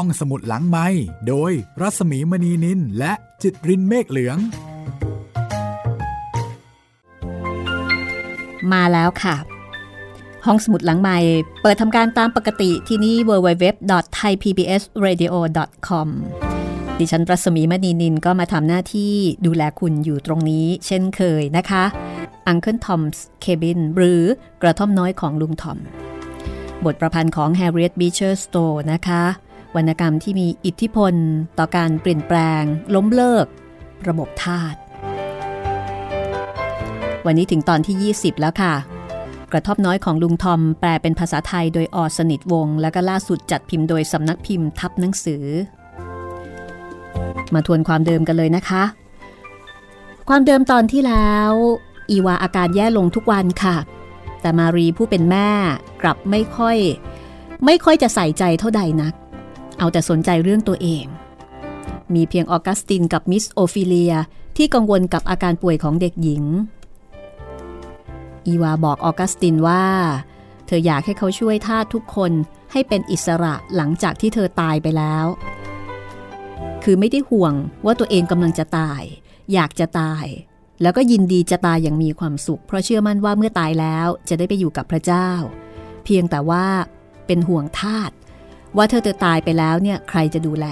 [0.00, 0.86] ห้องสมุดหลังไม้
[1.28, 4.38] โดยรัสมีมณีนินและจิตรินเมฆเหลือง
[8.72, 9.36] มาแล้วค่ะ
[10.46, 11.18] ห้องสมุดหลังใหม่
[11.62, 16.08] เปิดทำการตามปกติที่นี่ www.thaipbsradio.com
[16.98, 19.14] ดิฉันรัศมีมณีนินก็มาทำหน้าที่
[19.46, 21.84] ดูแลคุณอยู่ตรงนี้ เช่นเคยนะคะ
[22.50, 24.22] Uncle Tom's Cabin หรือ
[24.62, 25.78] กระท่อมน้อยของลุงทอม
[26.84, 29.24] บทประพันธ์ของ Harriet Beecher Stowe นะคะ
[29.76, 31.14] วรรณกรรมที่มีอิทธิพล
[31.58, 32.62] ต่อการเปลี่ยนแปลง
[32.94, 33.46] ล้มเลิก
[34.08, 34.74] ระบบทาส
[37.26, 38.74] วันนี้ถึงตอนที่ 20 แล้วค่ะ
[39.52, 45.44] กระท่อมน้อยของลุงทอมแปลเป็นภาษาไทยโดยอสนิทวง และก็ล่าสุดจัดพิมพ์โดยสำนักพิมพ์ทับหนังสือ
[47.54, 48.82] มาทวนความเดิมกันเลยนะคะ
[50.28, 51.52] ความเดิมตอนที่แล้ว
[52.10, 53.76] อีวาอาการแย่ลงทุกวันค่ะ
[54.40, 55.48] แต่มารีผู้เป็นแม่
[56.02, 56.76] กลับไม่ค่อย
[57.64, 59.14] ไม่ค่อยจะใส่ใจเท่าใดนัก
[59.78, 61.04] เอาแต่สนใจเรื่องตัวเอง
[62.14, 64.14] มีเพียงออกัสตินกับมิสโอฟิเลีย
[64.56, 66.44] ที่กังวลกับอาการป่วยของเด็กหญิง
[68.46, 69.84] อีวาบอกออกัสตินว่า
[70.66, 72.32] เธออยากให้เขาช่วยทาสทุกคน
[72.72, 75.26] ให้เป็นอิสระหลังจากที่เธอตายไปแล้ว
[76.84, 79.02] คือไม่ได้ห่วงว่าตัวเองกำลังจะตาย
[79.54, 80.24] อยากจะตาย
[80.82, 85.30] แล้วก็ยินดีจะตายอย่างมีความสุข เพราะเชื่อมั่นว่าเมื่อตายแล้วจะได้ไปอยู่กับพระเจ้า
[86.04, 86.66] เพียงแต่ว่า
[87.26, 88.10] เป็นห่วงทาส
[88.76, 90.66] ว่าเธอจะตายไปแล้วเนี่ยใครจะดูแล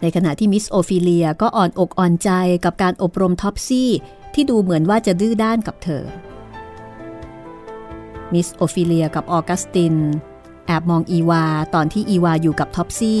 [0.00, 2.30] ในขณะที่มิสโอฟิเลียก็อ่อนอกอ่อนใจ
[2.64, 3.90] กับการอบรมท็อปซี่
[4.34, 6.02] ที่ดูเหมือนว่าจะดื้อด้านกับเธอ
[8.32, 9.96] มิสโอฟิเลียกับออกัสติน
[10.66, 13.20] แอบมองอีวาตอนที่อีวาอยู่กับท็อปซี่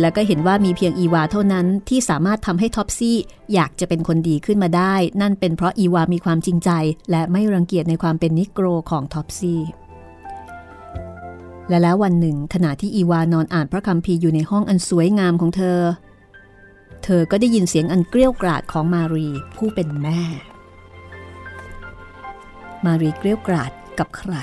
[0.00, 3.16] แล้วก็เห็นว่ามีเพียงอีวาเท่านั้นที่สามารถทำให้ท็อปซี่
[3.54, 6.70] อยากจะเป็นคนดีขึ้นมาได้ นั่นเป็นเพราะอีวามีความจริงใจ
[7.10, 9.60] และไม่รังเกียจในความเป็นนิโกรของท็อปซี่
[11.70, 15.78] และแล้ววันหนึ่งขณะที่อีวานอนอ่านพระคัมภีร์อยู่ในห้องอันสวยงามของเธอ
[17.04, 20.20] เธอก็ได้ยินเสียงอันเกรี้ยวกราดของมารีผู้เป็นแม่
[22.86, 24.34] มารีเกลี้ยกราดกับใคร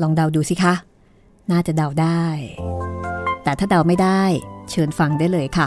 [0.00, 0.74] ลองเดาดูสิคะ
[1.50, 2.24] น่าจะเดาได้
[3.42, 4.22] แต่ถ้าเดาไม่ได้
[4.70, 5.66] เชิญฟังได้เลยค่ะ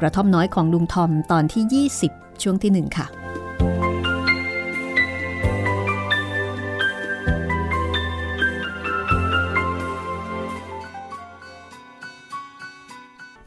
[0.00, 3.06] กระท่อมน้อยของลุงทอมตอนที่ 20 ช่วงที่หนึ่งค่ะ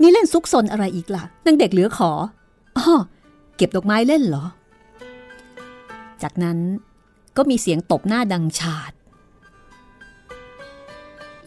[0.03, 2.11] นี่เล่นซุกซนอะไรอีกล่ะนังเด็กเหลือขอ
[2.77, 2.93] อ้อ
[3.57, 4.45] เก็บดอกไม้เล่นเหรอ
[6.21, 6.57] จากนั้น
[7.37, 8.91] ก็มีเสียงตบหน้าดังฉาด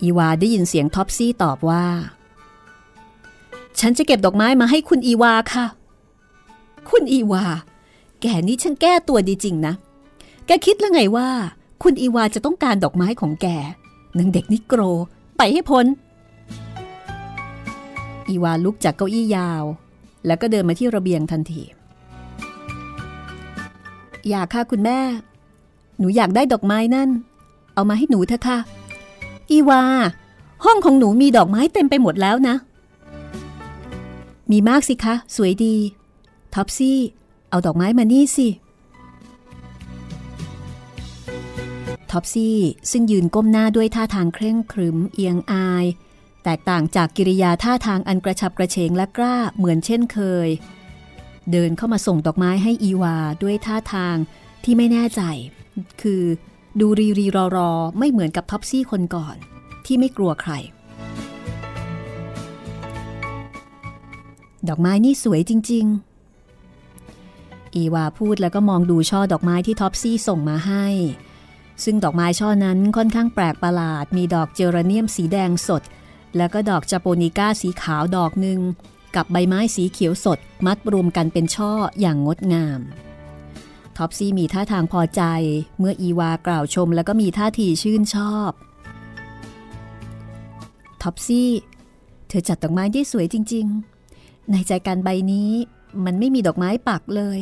[0.03, 1.85] อีวาได้ยินเสียงท็อปซี่ตอบว่า
[3.81, 5.67] ฉันจะเก็บดอกไม้มาให้คุณอีวาค่ะ
[6.91, 7.45] คุณอีวา
[8.21, 9.75] แกนี่ฉันแก้ตัวดีจริงนะ
[10.47, 11.29] แกคิดแล้วไงว่า
[11.83, 13.47] คุณอีวาจะต้องการดอกไม้ของแก
[14.19, 14.81] นางเด็กนิโกร
[15.39, 15.87] ไปให้พ้น
[18.29, 19.65] อีวาลุกจากเก้าอี้ยาว
[20.27, 21.63] แล้วก็เดินมาที่ระเบียงทันที
[24.29, 24.99] อยากค่ะคุณแม่
[25.99, 27.09] หนูอยากได้ดอกไม้นั่น
[27.75, 28.59] เอามาให้หนูเถอะค่ะ
[29.51, 29.83] อีวา
[30.65, 32.57] ห้องของหนูมีดอกไม้เต็มไปหมดแล้วนะ
[34.51, 35.75] มีมากสิคะ สวยดี
[36.55, 36.99] ท็อปซี่
[37.51, 38.49] เอาดอกไม้มานี่สิ
[42.11, 42.57] ท็อปซี่
[42.91, 45.85] ซึ่งยืนก้มหน้าด้วยท่าทางเคร่งขรึมเอียงอาย
[46.49, 50.49] แตกต่างจากกิริยาท่าทางอันกระฉับกระเฉงและกล้าเหมือนเช่นเคย
[51.53, 54.17] เดินเข้ามาส่งดอกไม้ให้อีวาด้วยท่าทาง
[54.65, 55.23] ที่ไม่แน่ใจ
[56.03, 56.23] คือ
[56.81, 59.37] ดูรีรีรอรอไม่เหมือนกับท็อปซี่คนก่อน
[59.87, 60.53] ที่ไม่กลัวใคร
[64.69, 65.87] ดอกไม้นี่สวยจริง
[66.61, 70.87] ๆ อีวาพูดแล้วก็มองดูช่อดอกไม้ที่ท็อปซี่ส่งมาให้
[71.85, 75.83] ซึ่งดอกไม้ช่อนั้นค่อนข้างแปลกประหลาด มีดอกเจอราเนียมสีแดงสด
[76.37, 78.61] แล้วก็ดอก japonica สีขาวดอกหนึ่ง
[79.17, 82.81] กับใบไม้สีเขียวสดมัดรวมกันเป็นช่ออย่างงดงาม
[83.97, 85.23] ท็อปซี่มีท่าทางพอใจ
[85.79, 88.51] เมื่ออีวากล่าวชมแล้วก็มีท่าทีชื่นชอบ
[91.03, 91.51] ท็อปซี่
[92.29, 93.67] เธอจัดดอกไม้ได้สวยจริง
[94.09, 95.51] ๆ ในแจกันใบนี้
[96.05, 97.39] มันไม่มีดอกไม้ปักเลย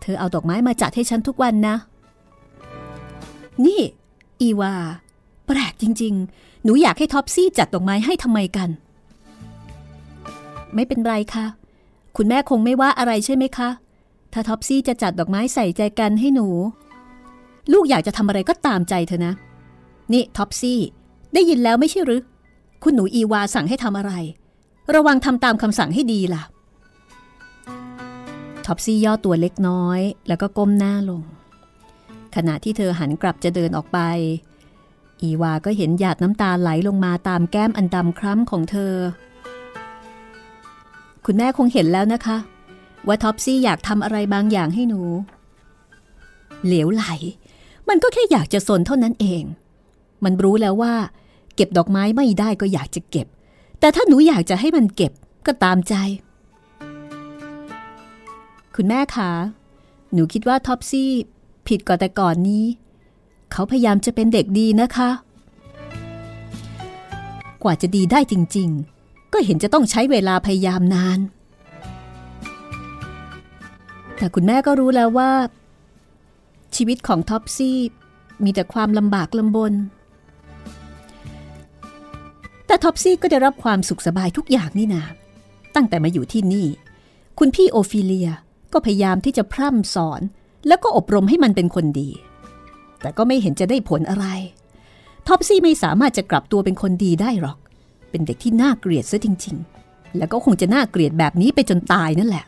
[0.00, 1.76] เธอเอาดอกไม้มาจัดให้ฉันทุกวันนะ
[3.64, 3.80] นี่
[4.40, 4.74] อีวา
[5.46, 8.68] แปลกจริง ๆ หนูอยากให้ท็อปซี่จัดดอกไม้ให้ทำไมกัน
[10.74, 11.46] ไม่เป็นไรค่ะ
[12.16, 13.68] คุณแม่คงไม่ว่าอะไรใช่ไหมคะ
[14.32, 16.48] ถ้าท็อปซี่จะจัดดอกไม้ใส่แจกันให้หนู
[17.72, 19.32] ลูกอยากจะทำอะไรก็ตามใจเธอนะ
[20.12, 20.80] นี่ท็อปซี่
[21.34, 22.22] ได้ยินแล้วไม่ใช่หรือ
[22.82, 24.12] คุณหนูอีวาสั่งให้ทำอะไร
[24.94, 26.42] ระวังทำตามคำสั่งให้ดีล่ะ
[28.66, 31.22] ท็อปซี่ย่อตัวเล็กน้อย แล้วก็ก้มหน้าลง
[32.34, 33.98] ขณะที่เธอหันกลับจะเดินออกไป
[35.22, 38.94] อีวาก็เห็นหยาดน้ำตาไหลลงมาตามแก้มอันดำคล้ำของเธอ
[41.24, 42.36] คุณแม่คงเห็นแล้วนะคะ
[43.06, 45.02] ว่าท็อปซี่อยากทำอะไรบางอย่างให้หนู
[46.66, 47.04] เหลวไหล
[47.88, 49.42] มันก็แค่อยากจะซนเท่านั้นเอง
[50.24, 50.94] มันรู้แล้วว่า
[51.54, 53.26] เก็บดอกไม้ไม่ได้ก็อยากจะเก็บ
[53.80, 55.12] แต่ถ้าหนูอยากจะให้มันเก็บ
[55.46, 55.94] ก็ตามใจ
[58.74, 59.32] คุณแม่คะ
[60.12, 61.10] หนูคิดว่าท็อปซี่
[61.68, 62.64] ผิดกว่าแต่ก่อนนี้
[63.52, 65.10] เขาพยายามจะเป็นเด็กดีนะคะ
[67.62, 68.68] กว่าจะดีได้จริง
[69.02, 71.18] ๆ ก็เห็นจะต้องใช้เวลาพยายามนาน
[74.16, 75.30] แต่คุณแม่ก็รู้แล้วว่า
[76.76, 77.78] ชีวิตของท็อปซี่
[78.44, 79.72] มีแต่ความลำบากลำบน
[82.66, 85.02] แต่ท็อปซี่ก็ได้รับความสุขสบายทุกอย่างนี่นา
[85.74, 86.66] ตั้งแต่มาอยู่ที่นี่
[87.38, 88.30] คุณพี่โอฟิเลีย
[88.72, 90.20] ก็พยายามที่จะพร่ำสอน
[90.66, 92.08] แล้วก็อบรมให้มันเป็นคนดี
[93.06, 94.26] แต่ก็ไม่เห็นจะได้ผลอะไร
[95.26, 97.58] ท็อปซี่ไม่สามารถจะกลับตัวเป็นคนดีได้หรอก
[98.10, 99.56] เป็นเด็กที่น่าเกลียดซะจริง
[99.86, 102.44] ๆ แล้วก็คงจะน่าเกลียดแบบนี้ไปจนตายนั่นแหละ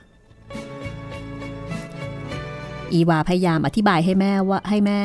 [2.92, 5.02] อีวาพยายามอธิบายให้แม่ว่าให้แม่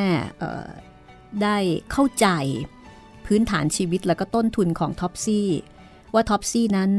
[1.43, 1.57] ได้
[1.91, 2.27] เข้าใจ
[3.25, 5.49] พื้นฐานชีวิตแล้วก็ต้นทุนของท็อปซี่
[6.13, 6.91] ว่าท็อปซี่นั้น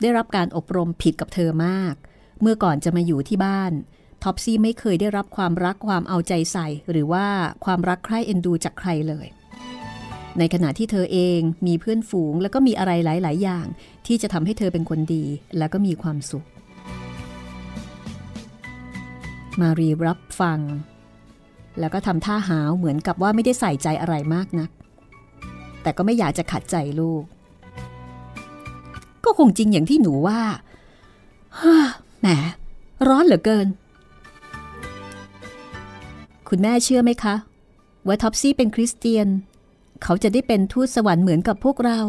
[0.00, 1.94] ได้รับการอบรมผิดกับเธอมาก
[2.40, 3.72] เมื่อก่อนจะมาอยู่ที่บ้าน
[4.24, 7.26] ท็อปซี่ไม่เคยได้รับความรักความเอาใจใส่ หรือว่า
[7.64, 9.26] ความรักใคร่เอ็นดูจากใครเลย
[10.38, 13.66] ในขณะที่เธอเองมีเพื่อนฝูงแล้วก็มีอะไรหลาย ๆ อย่าง
[14.06, 15.24] ที่จะทำให้เธอเป็นคนดี
[15.58, 16.44] แล้วก็มีความสุข
[19.60, 20.60] มารีรับฟัง
[21.80, 24.70] แล้วก็ทำท่าหาวเหมือนกับว่าไม่ได้ใส่ใจอะไรมากนัก
[25.82, 27.22] แต่ก็ไม่อยากจะขัดใจลูก
[29.24, 30.40] ก็คงจริงอย่างที่หนูว่า
[31.58, 31.76] ฮ่า
[32.20, 32.28] แหม
[33.08, 33.66] ร้อนเหลือเกิน
[36.50, 37.34] คุณแม่เชื่อไหมคะ
[38.06, 39.28] ว่าท็อปซี่เป็นคริสเตียน
[40.02, 42.00] เขาจะได้เป็นทูตสวรรค์เหมือนกับพวกเรา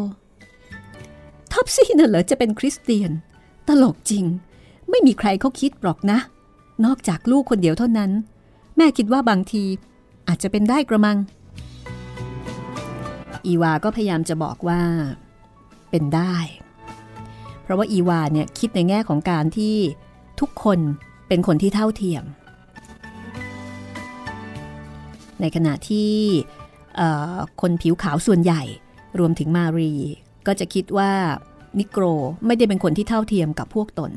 [1.52, 3.10] ท็อปซี่น่ะเหรอจะเป็นคริสเตียน
[3.68, 4.24] ตลกจริง
[4.90, 6.18] ไม่มีใครเขาคิดหรอกนะ
[6.84, 8.10] นอกจากลูกคนเดียวเท่านั้น
[8.76, 9.64] แม่คิดว่าบางที
[10.28, 11.18] อาจจะเป็นได้กระมัง
[13.46, 14.82] อีวาก็พยายามจะบอกว่า
[15.90, 16.36] เป็นได้
[17.62, 19.76] เพราะว่าอีวาเนี่ยคิดในแง่ของการที่
[20.40, 20.78] ทุกคน
[21.28, 22.24] เป็นคนที่เท่าเทียม
[25.42, 26.10] ในขณะที่
[27.60, 28.62] คนผิวขาวส่วนใหญ่
[29.18, 29.92] รวมถึงมารี
[30.46, 31.12] ก็จะคิดว่า
[31.78, 32.04] นิโกร
[32.46, 34.12] ไม่ได้เป็นคนที่เท่าเทียมกับพวกตน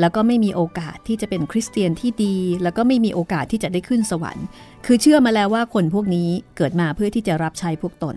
[0.00, 4.46] แล้วก็ไม่มีโอกาสที่จะเป็นคริสเตียนที่ดี แล้วก็ไม่มีโอกาสที่จะได้ขึ้นสวรรค์
[4.86, 8.16] คือเชื่อมาแล้วว่าคนพวกนี้เกิดมาเพื่อที่จะรับใช้พวกตน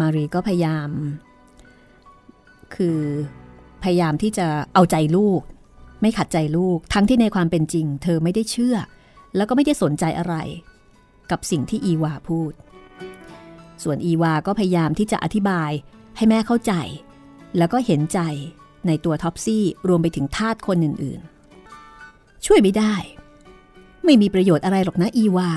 [0.00, 0.88] มารีก็พยายาม
[2.76, 2.98] คือ
[3.82, 5.40] พยายามที่จะเอาใจลูก
[6.04, 8.76] ไม่ขัดใจลูก ทั้งที่ในความเป็นจริง เธอไม่ได้เชื่อ
[9.36, 10.34] แล้วก็ไม่ได้สนใจอะไร
[11.30, 12.52] กับสิ่งที่อีวาพูด
[13.82, 15.70] ส่วนอีวาก็พยายามที่จะอธิบาย
[16.16, 16.72] ให้แม่เข้าใจ
[17.58, 18.20] แล้วก็เห็นใจ
[18.86, 22.94] ในตัวท็อปซี่รวมไปถึงทาสคนอื่นๆ ช่วยไม่ได้
[24.04, 25.50] ไม่มีประโยชน์อะไรหรอกนะอีวา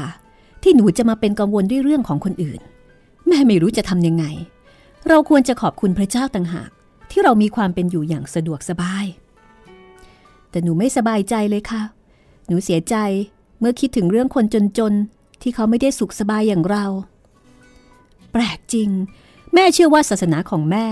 [0.63, 2.61] ที่หนูจะมาเป็นกังวลด้วยเรื่องของคนอื่น
[3.27, 4.25] แม่ไม่รู้จะทำยังไง
[5.07, 6.69] เราควรจะขอบคุณพระเจ้าต่างหาก
[7.11, 9.05] ที่เรามีความเป็นอยู่อย่างสะดวกสบาย
[10.51, 11.81] แต่หนูไม่สบายใจเลยค่ะ
[12.47, 12.95] หนูเสียใจ
[13.59, 14.45] เมื่อคิดถึงเรื่องคน
[14.77, 16.85] จนๆ ที่เขาไม่ได้สุขสบายอย่างเรา
[18.31, 18.89] แปลกจริง
[19.53, 20.87] แม่เชื่อว่าศาสนาของแม่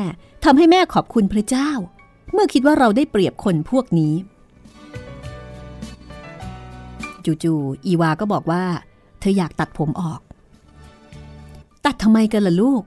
[0.45, 1.69] ทำให้แม่ขอบคุณพระเจ้า
[2.33, 4.13] เมื่อคิดว่าเราได้เปรียบคนพวกนี้
[7.25, 8.63] จู่ๆอีวาก็บอกว่า
[9.19, 10.21] เธออยากตัดผมออก
[11.85, 12.83] ตัดทำไมกันล่ะลูก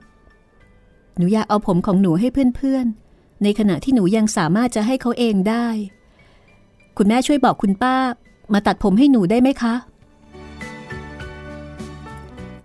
[1.17, 5.67] หนูอยากเอาผมของหนูให้เพื่อนๆ ในขณะที่หนูยังสามารถจะให้เขาเองได้
[7.01, 7.95] คุณแม่ช่วยบอกคุณป้า
[8.53, 9.73] มาตัดผมให้หนูได้ไหมคะ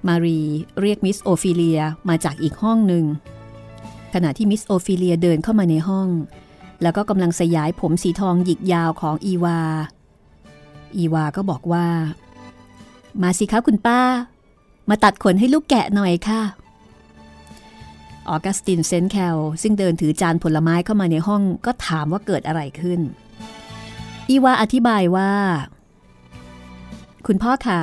[0.06, 0.40] มารี
[0.80, 3.04] เรียกมิสโอฟิเลียมาจากอีกห้องหนึ่ง
[4.14, 6.08] ขณะที่มิสโอฟิเลียเดินเข้ามาในห้อง
[6.82, 9.60] แล้วก็กำลังสยายผมสีทองหยิกยาวของอีวา
[10.96, 11.86] อีวาก็บอกว่า
[13.22, 14.00] มาสิคะคุณป้า
[14.90, 16.42] มาตัดขนให้ลูกแกะหน่อยค่ะ
[18.28, 23.02] ออกัสตินเซนแคลซึ่งเดินถือจานผลไม้เข้ามาในห้องก็ถามว่าเกิดอะไรขึ้น
[24.30, 25.32] อีวาอธิบายว่า
[27.26, 27.80] คุณพ่อคะ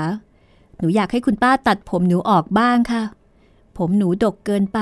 [0.78, 3.04] หนูอยากให้คุณป้าตัดผมหนูออกบ้างค่ะ
[3.78, 4.80] ผมหนูดกเกินไป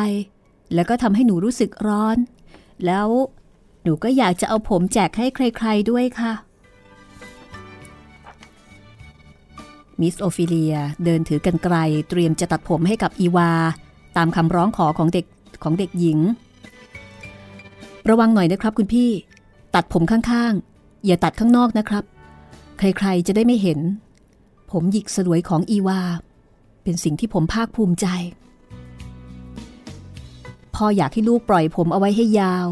[0.74, 2.18] แล้วก็ทำให้หนูรู้สึกร้อน
[2.86, 3.08] แล้ว
[3.84, 6.34] หนูก็อยากจะเอาผมแจกให้ใคร ๆด้วยค่ะ
[10.00, 11.76] มิสโอฟิเลียเดินถือกันไกล
[12.10, 13.52] เตรียมจะตัดผมให้กับอีวา
[14.18, 15.26] ตามคำร้องขอของเด็ก
[15.64, 16.20] ของเด็กหญิง
[18.10, 19.10] ระวังหน่อยนะครับคุณพี่
[19.76, 20.69] ตัดผมข้างๆ
[21.06, 22.04] อย่าตัดข้างนอกนะครับ
[22.78, 23.80] ใครๆจะได้ไม่เห็น
[24.72, 26.02] ผมหยิกสลวยของอีวา
[26.84, 28.08] เป็นสิ่งที่ผมภาคภูมิใจ
[30.76, 32.68] พ่ออยากให้ลูกปล่อยผมเอาไว้ให้ยาว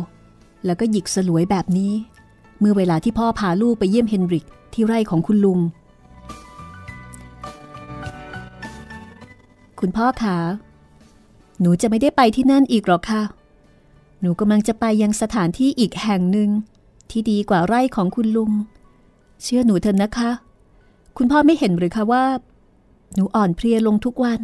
[0.66, 1.94] แล้วก็หยิกสลวยแบบนี้
[2.60, 5.60] เมื่อเวลาที่พ่อพาลูกไปเยี่ยมเฮนริกที่ไร่ของคุณลุง
[9.80, 10.38] คุณพ่อคะ
[11.60, 13.22] หนูจะไม่ได้ไปที่นั่นอีกหรอกค่ะ
[14.22, 16.50] หนูกำลังจะไปยังสถานที่อีกแห่งหนึ่ง
[17.12, 18.52] ที่ดีกว่าไร่ของคุณลุง
[19.44, 20.32] เชื่อหนูเถอะนะคะ
[21.18, 22.26] คุณพ่อไม่เห็นหรือคะว่า
[23.16, 24.42] หนูอ่อนเพลียลงทุกวัน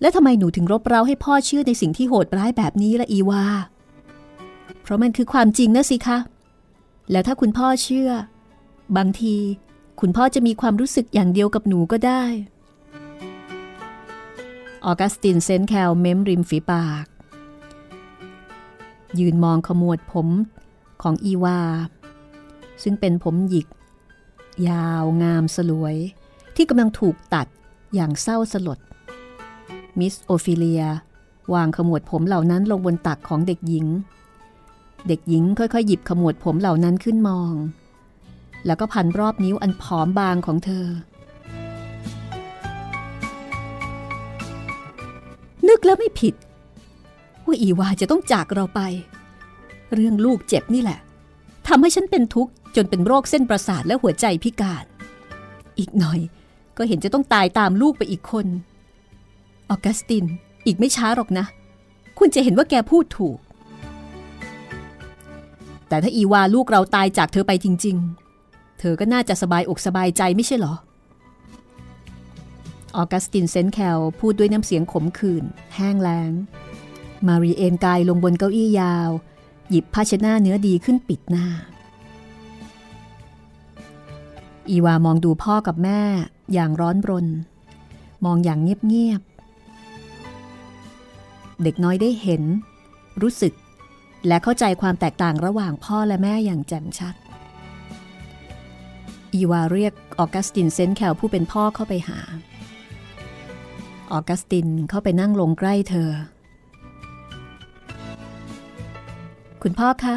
[0.00, 3.44] และทำไมหนูถึงรบเร้าให้พ่อเชื่อในสิ่งที่โหดร้ายแบบนี้ละอีวา
[4.82, 6.18] เพราะมันคือความจริงนะสิคะ
[7.10, 8.10] แล้วถ้าคุณพ่อเชื่อ
[8.96, 9.34] บางที
[10.00, 12.24] คุณพ่อจะมีความรู้สึกอย่างเดียวกับหนูก็ได้
[14.84, 17.06] ออกัสตินเซนแคลเม้มริมฝีปาก
[19.18, 20.28] ยืนมองขมวดผม
[21.04, 21.60] ของอีวา
[22.82, 23.66] ซึ่งเป็นผมหยิก
[24.68, 25.96] ยาวงามสลวย
[26.56, 27.46] ที่กำลังถูกตัด
[27.94, 28.78] อย่างเศร้าสลด
[29.98, 30.84] มิสโอฟิเลีย
[31.54, 33.86] วางขมวดผมเหล่านั้นลงบนตักของเด็กหญิง
[35.08, 37.52] เด็กหญิงค่อยๆ หยิบขมวดผมเหล่านั้นขึ้นมอง
[38.66, 40.86] แล้วก็พันรอบนิ้วอันผอมบางของเธอ
[45.68, 46.34] นึกแล้วไม่ผิด
[47.44, 48.80] ว่าอีวาจะต้องจากเราไป
[49.94, 50.98] เรื่องลูกเจ็บนี่แหละ
[51.68, 54.84] ทำให้ฉันเป็นทุกข์จนเป็นโรคเส้นประสาทและหัวใจพิการ
[55.78, 56.20] อีกหน่อย
[56.76, 58.46] ก็เห็นจะต้องตายตามลูกไปอีกคน
[59.70, 60.24] ออกัสติน
[60.66, 61.46] อีกไม่ช้าหรอกนะ
[62.18, 63.38] คุณจะเห็นว่าแกพูดถูก
[65.88, 67.96] แต่ถ้าอีวาลูกเราตายจากเธอไปจริง
[68.38, 70.74] ๆ เธอก็น่าจะสบายอกสบายใจไม่ใช่หรอ
[72.96, 75.44] ออกัสตินเซนแคลพูดด้วยน้ำเสียงขมขื่น
[75.76, 76.32] แห้งแล้ง
[77.26, 79.10] มารีเอนกายลงบนเก้าอี้ยาว
[79.74, 81.46] หยิบผ้าชน้าเนื้อดีขึ้นปิดหน้า
[84.70, 86.00] อีวามองดูพ่อกับแม่
[86.52, 87.26] อย่างร้อนรน
[88.24, 92.42] มองอย่างเงียบๆ เด็กน้อยได้เห็น
[93.22, 93.52] รู้สึก
[94.26, 97.14] และเข้าใจความแตกต่างระหว่างพ่อและแม่อย่างแจ่มชัด
[99.34, 102.18] อีวาเรียกออกัสตินเซนแคลผู้เป็นพ่อเข้าไปหา
[104.12, 106.10] ออกัสตินเข้าไปนั่งลงใกล้เธอ
[109.66, 110.16] คุณพ่อคะ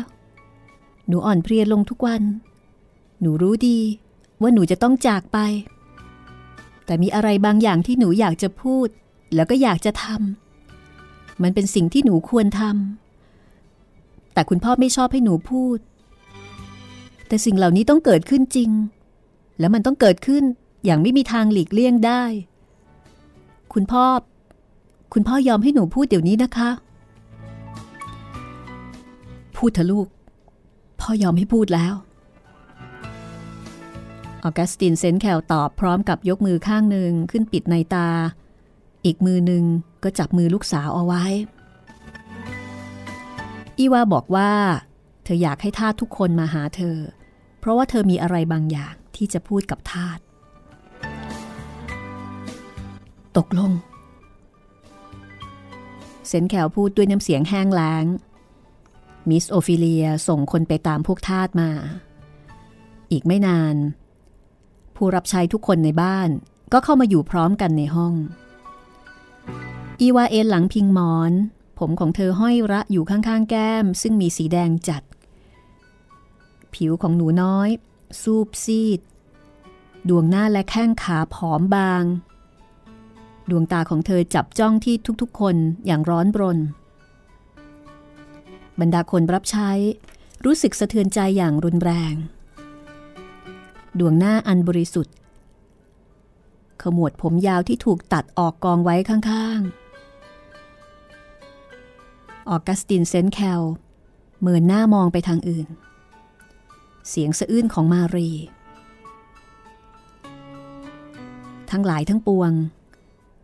[1.07, 2.23] หนูอ่อนเพลียลงทุกวัน
[3.21, 3.79] หนูรู้ดี
[4.41, 5.37] ว่าหนูจะต้องจากไป
[6.85, 8.87] แต่มีอะไรบางอย่างที่หนูอยากจะพูด
[9.35, 15.77] แล้วก็อยากจะทำ มันเป็นสิ่งที่หนูควรทำ แต่คุณพ่อไม่ชอบให้หนูพูด
[17.27, 18.71] แต่สิ่งเหล่านี้ต้องเกิดขึ้นจริง
[19.59, 20.43] แล้วมันต้องเกิดขึ้น
[20.85, 22.23] อย่างไม่มีทางหลีกเลี่ยงได้
[23.73, 24.05] คุณพ่อ
[25.13, 26.69] คุณพ่อยอมให้หนูพูดเดี๋ยวนี้นะคะ
[29.57, 30.07] พูดเถอะลูก
[30.99, 31.93] พ่อยอมให้พูดแล้ว
[34.43, 38.09] ออกัสตินเซนแคลตอบพร้อมกับยกมือข้างหนึ่งขึ้นปิดในตา
[39.05, 39.63] อีกมือหนึ่ง
[40.03, 41.25] ก็จับมือลูกสาวเอาไว้
[43.77, 44.51] อีวาบอกว่า
[45.23, 46.97] เธออยากให้ทาสทุกคนมาหาเธอ
[47.59, 50.19] เพราะว่าเธอมีอะไรบางอย่างที่จะพูดกับทาส
[53.37, 53.71] ตกลง
[56.27, 58.05] เซนแคลพูดด้วยน้ำเสียงแห้งแล้ง
[59.29, 61.69] มิสโอฟิเลียส่งคนไปตามพวกทาสมา
[63.11, 63.75] อีกไม่นาน
[64.95, 66.29] ผู้รับใช้ทุกคนในบ้าน
[66.73, 68.13] ก็เข้ามาอยู่พร้อมกันในห้อง
[70.01, 71.31] อีวาเอนหลังพิงหมอน
[71.79, 75.03] ผมของเธอห้อยระอยู่ข้างๆ แก้ม ซึ่งมีสีแดงจัด
[76.73, 77.69] ผิวของหนูน้อย
[78.21, 78.99] ซูบซีด
[80.09, 82.03] ดวงหน้าและแข้งขาผอมบาง
[83.49, 85.55] ดวงตาของเธอจับจ้องที่ทุกๆ คน
[85.85, 86.57] อย่างร้อนรน
[88.79, 89.69] บรรดาคนรับใช้
[90.45, 92.15] รู้สึกสะเทือนใจอย่างรุนแรง
[93.99, 95.15] ดวงหน้าอันบริสุทธิ์
[96.81, 99.69] ขมวดผมยาวที่ถูกตัดออกกองไว้ข้างๆ
[102.49, 103.61] ออกัสตินเซนแคล
[104.41, 105.67] เมินหน้ามองไปทางอื่น
[107.09, 108.29] เสียงสะอื้นของมารี
[111.71, 112.51] ทั้งหลายทั้งปวง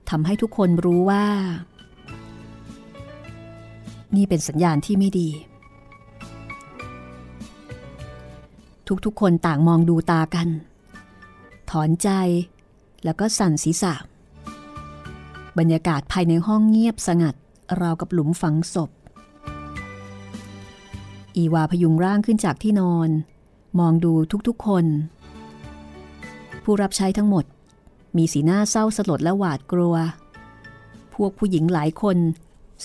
[0.09, 1.25] ทำให้ทุกคนรู้ว่า
[4.15, 5.29] นี่เป็นสัญญาณที่ไม่ดี
[9.05, 10.47] ทุกๆคนต่างมองดูตากัน
[11.69, 12.09] ถอนใจ
[13.03, 13.93] แล้วก็สั่นศีรษะ
[15.57, 17.35] บรรยากาศภายในห้องเงียบสงัด
[17.81, 18.89] ราวกับหลุมฝังศพ
[21.35, 23.09] อีวาพยุงร่างขึ้นจากที่นอน
[23.79, 24.13] มองดู
[24.47, 24.85] ทุกๆคน
[26.63, 27.45] ผู้รับใช้ทั้งหมด
[28.17, 29.95] มีสีหน้าเศร้าสลดและหวาดกลัว
[31.13, 32.17] พวกผู้หญิงหลายคน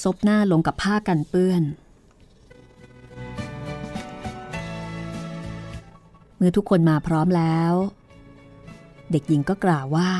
[0.02, 1.62] ซบหน้าลงกับผ้ากันเปื้อน
[6.36, 7.72] เมื่อทุกคนมาพร้อมแล้ว
[9.10, 10.10] เด็กหญิงก็กล่าวว่า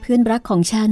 [0.00, 0.90] เพื่อนรักของฉัน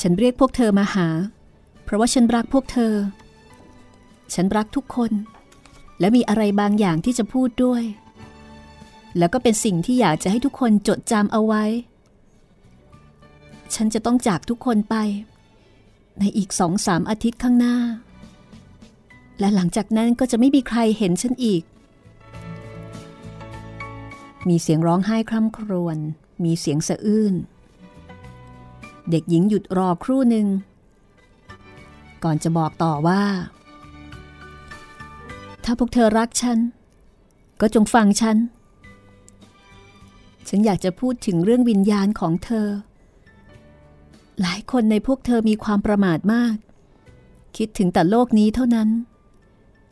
[0.00, 1.08] ฉันเรียกพวกเธอมาหา
[1.84, 2.94] เพราะว่าฉันรักพวกเธอ
[4.34, 5.12] ฉันรักทุกคน
[6.00, 7.82] และมีอะไรบางอย่างที่จะพูดด้วย
[9.18, 11.64] แล้วก็เป็นสิ่งที่อยากจะให้ทุกคนจดจำเอาไว้
[13.74, 14.96] ฉันจะต้องจากทุกคนไป
[16.18, 17.76] ในอีกสองสามอาทิตย์ข้างหน้า
[19.40, 21.62] และหลังจากนั้นก็จะไม่มีใครเห็นฉันอีก
[24.48, 25.98] มีเสียงร้องไห้คร่ำครวญ
[26.44, 27.34] มีเสียงสะอื้น
[29.10, 30.46] เด็กหญิงหยุดรอครู่หนึ่ง
[32.24, 33.22] ก่อนจะบอกต่อว่า
[35.64, 36.58] ถ้าพวกเธอรักฉัน
[37.60, 38.36] ก็จงฟังฉัน
[40.48, 42.68] ฉันอยากจะพูดถึงเรื่องวิญญาณของเธอ
[44.40, 46.56] หลายคนในพวกเธอมีความประมาทมาก
[47.56, 48.88] คิดถึงแต่โลกนี้เท่านั้น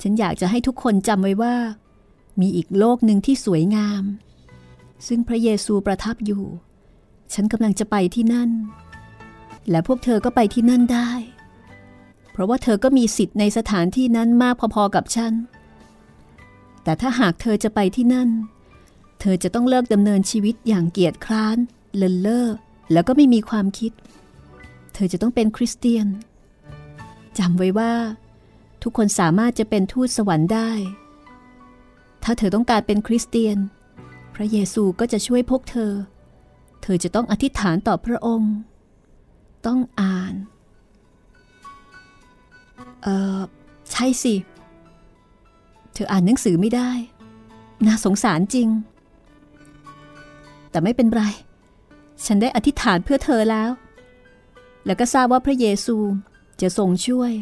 [0.03, 1.57] ฉันอยากจะให้ทุกคนจำไว้ว่า
[2.41, 4.03] มีอีกโลกหนึ่งที่สวยงาม
[5.07, 6.45] ซึ่งพระเยซูประทับอยู่
[7.33, 8.51] ฉันกำลังจะไปที่นั่น
[9.71, 11.11] และพวกเธอก็ไปที่นั่นได้
[12.31, 15.33] เพราะว่าเธอก็มีสิทธิ์ในสถานที่นั้นมากพอๆกับฉัน
[16.83, 21.59] แต่ถ้าหากเธอจะไปที่นั่นเเธอจะต้องเลิกดำเนินชีวิตอย่างเกียจคร้าน
[21.97, 22.49] เลินเล่อ
[22.93, 23.93] แล้วก็ไม่มีความคิด
[24.95, 26.07] เธอจะต้องเป็นคริสเตียน
[27.39, 27.93] จำไว้ว่า
[28.83, 30.71] ทุกคนสามารถจะเป็นทูตสวรรค์ได้
[32.23, 33.59] ถ้าเธอต้องการเป็นคริสเตียน
[34.35, 35.93] พระเยซูก็จะช่วยพวกเธอ
[36.83, 38.55] เธอจะต้องอธิษฐานต่อพระองค์
[39.67, 40.35] ต้องอ่าน
[43.03, 43.09] เอ
[43.39, 43.41] อ
[43.91, 44.35] ใช่สิ
[45.95, 46.91] เธออ่านหนังสือไม่ได้
[47.87, 48.69] น่าสงสารจริง
[50.79, 51.25] แต่ไม่เป็นไร
[52.25, 53.71] ฉันได้อธิษฐานเพื่อเธอแล้ว
[54.87, 55.97] แล้วก็ทราบว่าพระเยซู
[56.61, 57.33] จะทรงช่วย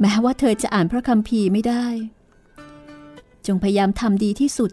[0.00, 1.86] แม้ว่าเธอจะอ่านพระคัมภีร์ไม่ได้
[3.46, 4.70] จงพยายามทำดีที่สุด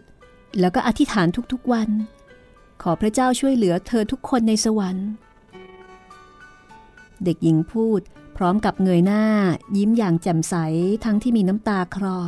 [0.60, 1.90] แล้วก็อธิษฐานทุกๆวัน
[2.82, 5.08] ขอพระเจ้าช่วยเหลือเธอทุกคนในสวรรค์
[7.24, 8.00] เด็กหญิงพูด
[8.36, 9.24] พร้อมกับเงยหน้า
[9.76, 10.54] ยิ้มอย่างแจ่มใส
[11.04, 12.18] ทั้งที่มีน้ำตาคลอ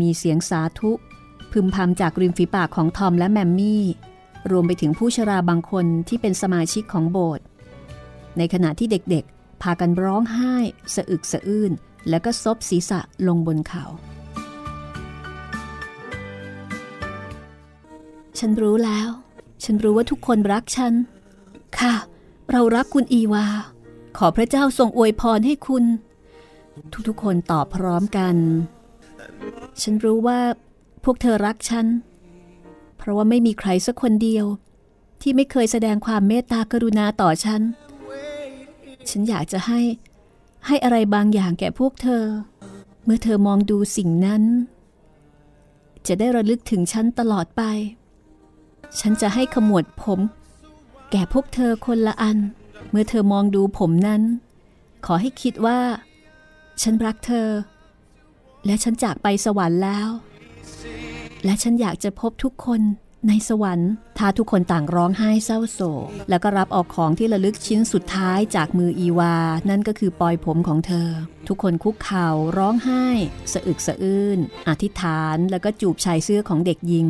[0.00, 0.92] มีเสียงสาธุ
[1.52, 3.84] พึมพำจากริมฝีปากของทอมและแมมมี่
[4.50, 7.44] รวมไปถึงผู้ชราบางคนที่เป็นสมาชิกของโบสถ์
[8.38, 10.54] ในขณะที่เด็กๆ พากันร้องไห้
[10.94, 11.72] สะอึกสะอื้น
[12.08, 13.84] แล้วก็ซบศีรษะลงบนเขา
[18.38, 19.08] ฉันรู้แล้ว
[19.64, 20.94] ฉันรู้ว่าทุกคนรักฉัน
[21.78, 21.94] ค่ะ
[22.50, 23.46] เรารักคุณอีวา
[24.18, 25.84] ขอพระเจ้าทรงอวยพรให้คุณ
[27.08, 28.36] ทุกๆคนตอบพร้อมกัน
[29.82, 30.38] ฉันรู้ว่า
[31.04, 31.86] พวกเธอรักฉัน
[32.96, 34.44] เพราะว่าไม่มีใครสักคนเดียว
[35.20, 37.62] ที่ไม่เคยแสดงความเมตตากรุณาต่อฉัน
[39.08, 39.80] ฉันอยากจะให้
[40.66, 42.24] ให้อะไรบางอย่างแก่พวกเธอ
[43.04, 44.42] เมื่อเธอมองดูสิ่งนั้น
[46.06, 47.62] จะได้ระลึกถึงฉันตลอดไป
[49.00, 50.20] ฉันจะให้ขมวดผม
[51.10, 52.38] แก่พวกเธอคนละอัน
[52.90, 54.22] เมื่อเธอมองดูผมนั้น
[55.06, 55.78] ขอให้คิดว่า
[56.82, 57.48] ฉันรักเธอ
[58.66, 60.08] และฉันจากไปสวรรค์แล้ว
[61.44, 62.82] และฉันอยากจะพบทุกคน
[63.28, 69.36] ในสวรรค์ท้าทุกคนต่างร้องไห้เศร้าโศก แล้วก็รับออกของที่ระลึกชิ้นสุดท้ายจากมืออีวา
[69.70, 71.08] นั่นก็คือปลอยผมของเธอ
[71.48, 73.06] ทุกคนคุกเข่าร้องไห้
[73.52, 77.08] สะอึกสะอื้น อธิษฐานแล้วก็จูบชายเสื้อของเด็กหญิง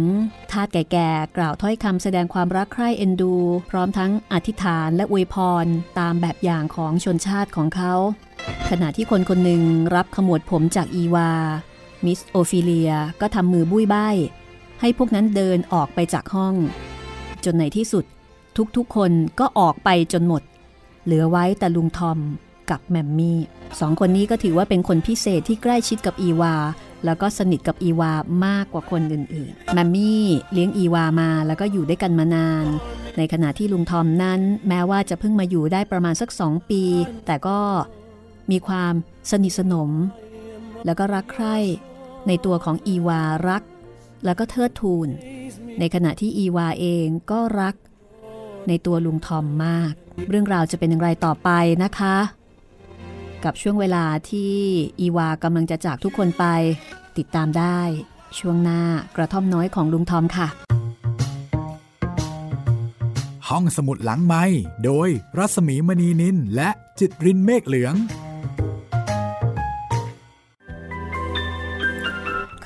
[0.53, 3.35] ทาสแก่ๆ กล่าวถ้อยคำแสดงความรักใคร่เอ็นดู
[3.71, 5.67] พร้อมทั้งอธิษฐานและอวยพร
[5.99, 7.95] ตามแบบอย่างของชนชาติของเขา
[8.71, 9.63] ขณะที่คนคนหนึ่ง
[9.95, 11.31] รับขมวดผมจากอีวา
[12.07, 13.97] มิสโอฟิเลียก็ทำมือบุ้ยใบ
[14.81, 16.55] ให้พวกนั้นเดินออกไปจากห้อง
[17.45, 18.05] จนในที่สุด
[18.77, 20.43] ทุกๆคนก็ออกไปจนหมด
[21.05, 22.19] เหลือไว้แต่ลุงทอม
[22.71, 23.39] กับแมมมี่
[23.81, 26.55] สองคนนี้ก็ถือว่าเป็นคนพิเศษที่ใกล้ชิดกับอีวา
[27.05, 28.13] แล้วก็สนิทกับอีวา
[28.47, 32.67] มากกว่าคนอื่นๆแมมมี่เลี้ยงอีวามาแล้วก็อยู่ด้วยกันมานาน
[33.17, 36.83] ในขณะที่ลุงทอมนั้น แม้ว่าจะเพิ่งมาอยู่ได้ประมาณสักสองปี
[37.27, 37.59] แต่ก็
[38.51, 38.95] มีความ
[39.31, 39.91] สนิทสนม
[40.85, 41.57] แล้วก็รักใคร่
[42.27, 43.63] ในตัวของอีวารัก
[44.25, 45.09] แล้วก็เทิดทูน
[45.79, 47.75] ในขณะที่อีวาเองก็รัก
[48.69, 49.93] ในตัวลุงทอมมาก
[50.29, 51.51] เรื่องราวจะเป็นอย่างไรต่อไป
[51.83, 52.17] นะคะ
[53.45, 54.55] กับช่วงเวลาที่
[55.01, 56.45] อีวากำลังจะจากทุกคนไป
[57.19, 57.81] ติดตามได้
[58.39, 58.83] ช่วงหน้า
[59.17, 60.49] กระท่อมน้อยของลุงทอมค่ะ
[63.49, 64.45] ห้องสมุดหลังไม้
[64.85, 67.95] โดยรัสมีมณีนินและจิตรินเมฆเหลือง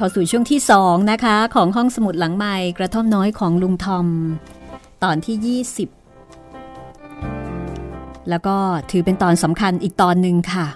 [0.04, 4.06] เข้าสู่ช่วงที่ 2 นะคะ ของห้องสมุดหลังใหม่กระท่อมน้อยของลุงทอม
[5.04, 5.88] ตอนที่ 20
[8.28, 8.56] แล้วก็
[8.90, 10.66] ถือเป็นตอนสำคัญอีกตอนหนึ่งค่ะ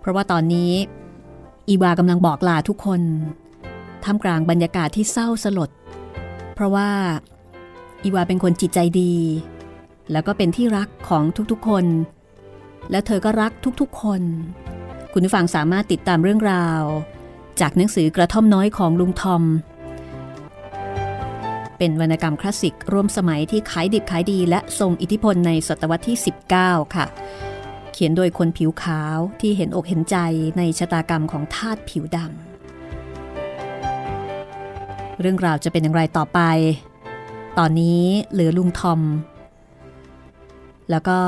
[0.00, 0.72] เพราะว่าตอนนี้
[1.68, 3.00] อีวากำลังบอกลาทุกคน
[4.04, 5.70] ท่ามกลางบรรยากาศที่เศร้าสลด
[6.54, 6.88] เพราะว่า
[8.04, 9.14] อีวาเป็นคนจิตใจดี
[10.12, 11.84] แล้วก็เป็นที่รักของทุกๆคน
[12.90, 14.22] และเธอก็รักทุกๆคน
[15.12, 16.84] คุณผู้ฟังสามารถติดตามเรื่องราว
[17.60, 19.42] จากหนังสือกระท่อมน้อยของลุงทอม
[21.78, 26.18] เป็นวรรณกรรมคลาสสิกร่วมสมัยที่ขายดิบขายดีและทรงอิทธิพลในศตวรรษที่
[26.56, 27.06] 19 ค่ะ
[27.92, 30.16] เขียนโดยคนผิวขาวที่เห็นอกเห็นใจ
[30.58, 36.40] ในชะตากรรมของทาสผิวดำเรื่องราวจะเป็นอย่างไรต่อไป
[37.58, 39.00] ตอนนี้เหลือลุงทอม
[40.90, 41.18] แล้วก็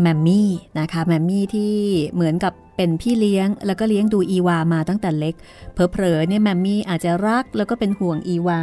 [0.00, 1.72] แมมมี่นะคะแมมมี่ที่
[2.12, 5.34] เหมือนกับ เป็นพี่เลี้ยงแล้วก็เลี้ยงดูอีวามาตั้งแต่เล็ก
[5.72, 8.60] เพลอๆเนี่ยแมมมี่อาจจะรักแล้วก็เป็นห่วงอีวา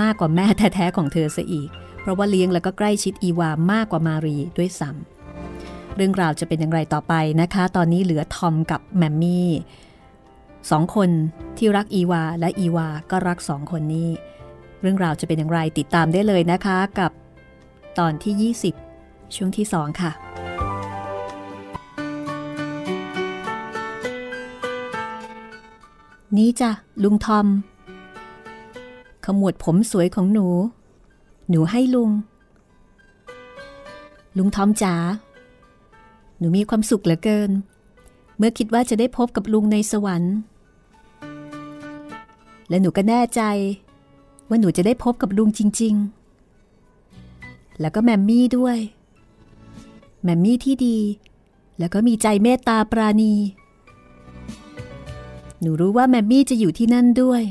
[0.00, 1.68] มากกว่าแม่แท้ๆของเธอซะอีก
[2.00, 9.50] เพราะว่าเลี้ยงแล้วก็ใกล้ชิดอีวามากกว่ามารีด้วยซ้ำเรื่องราวจะเป็นอย่างไรต่อไปนะคะ ตอนนี้เหลือทอมกับแมมมี่
[10.70, 11.10] สองคน
[11.58, 14.08] ที่รักอีวาและอีวาก็รักสองคนนี้
[14.80, 17.12] เรื่องราวจะเป็นอย่างไรติดตามได้เลยนะคะกับ
[17.98, 18.52] ตอนที่
[18.92, 20.12] 20 ช่วงที่ 2 ค่ะ
[26.36, 26.70] นี่จ้ะ
[27.02, 27.46] ลุงทอม
[29.24, 30.46] ขมวดผมสวยของหนู
[31.50, 32.10] หนูให้ลุง
[34.36, 34.94] ลุงทอมจ๋า
[36.38, 37.50] หนูมีความสุขเหลือเกิน
[38.36, 40.34] เมื่อคิดว่าจะได้พบกับลุงในสวรรค์
[42.68, 43.42] และหนูก็แน่ใจ
[44.48, 45.94] ว่าหนูจะได้พบกับลุงจริง
[46.72, 48.78] ๆ แล้วก็แมมมี่ด้วย
[50.22, 50.98] แมมมี่ที่ดี
[51.78, 53.32] แล้วก็มีใจเมตตาปราณี
[55.62, 57.42] หนูรู้ว่าแมมมี่จะอยู่ที่นั่นด้วย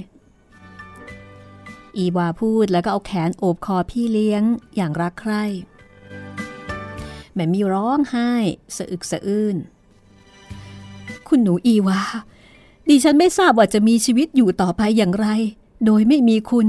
[1.98, 4.44] อีวาพูดแล้วก็เอาแขนโอบคอพี่เลี้ยง
[4.76, 5.44] อย่างรักใคร่
[7.34, 8.32] แมมมี่ร้องไห้
[8.76, 9.56] สะอึกสะอื้น
[11.28, 12.02] คุณหนูอีวา
[12.90, 15.28] ดิฉันไม่ทราบว่าจะมีชีวิตอยู่ต่อไปอย่างไร
[15.86, 16.68] โดยไม่มีคุณ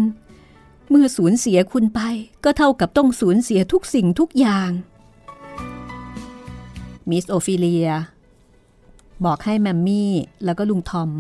[0.90, 2.00] เมื่อสูญเสียคุณไป
[2.44, 4.70] ก็เท่ากับต้องสูญเสียทุกสิ่งทุกอย่าง
[7.11, 7.88] มิสโอฟิเลีย
[9.24, 10.12] บอกให้แมมมี่
[10.44, 11.11] แล้วก็ลุงทอม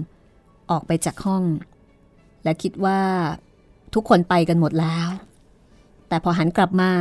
[0.70, 1.44] ออกไปจากห้อง
[2.44, 3.00] และคิดว่า
[3.94, 5.08] ทุกคนไปกันหมดแล้ว
[6.08, 6.92] แต่พอหันกลับมา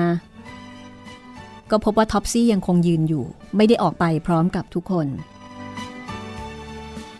[1.71, 5.08] ก็พบว่าท็อปซี่ยังคงยืนอยู่ ไม่ได้ออกไปพร้อมกับทุกคน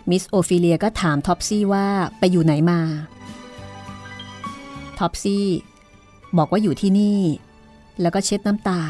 [0.10, 1.86] มิสโอฟิเลียก็ถามท็อปซี่ว่า
[2.20, 2.80] ไปอยู่ไหนมา
[5.00, 5.46] ท็อปซี่
[6.38, 7.20] บอกว่าอยู่ที่นี่
[8.02, 8.82] แล้วก็เช็ดน้ำตา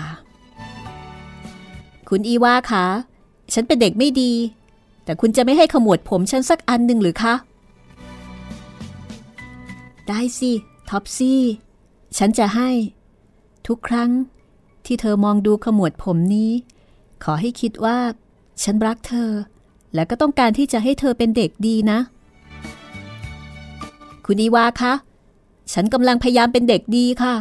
[2.09, 2.85] คุณอีว่าคะ
[3.53, 4.31] ฉันเป็นเด็กไม่ดี
[5.05, 7.33] แต่คุณจะไม่ให้ขมวดผมฉันสักอันหนึ่งหรือคะ
[10.07, 10.51] ได้สิ
[10.89, 11.41] ท็อปซี่
[12.17, 12.69] ฉันจะให้
[13.67, 14.11] ทุกครั้ง
[14.85, 16.51] ที่เธอมองดูขมวดผมนี้
[17.23, 17.97] ขอให้คิดว่า
[18.63, 19.29] ฉันรักเธอ
[19.93, 21.99] และก็ต้องการที่จะให้เธอเป็นเด็กดีนะ
[24.25, 24.93] คุณอีวาคะ
[25.73, 27.33] ฉันกำลังพยายามเป็นเด็กดีค่ะ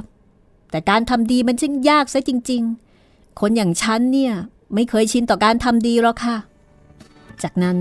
[0.70, 2.62] แต่การทำดีมันช่างยากซะจริง
[3.00, 4.32] ๆ คนอย่างฉันเนี่ย
[4.74, 6.36] ไม่เคยชินต่อการทำดีหรอกค่ะ
[7.44, 7.79] จากนั้น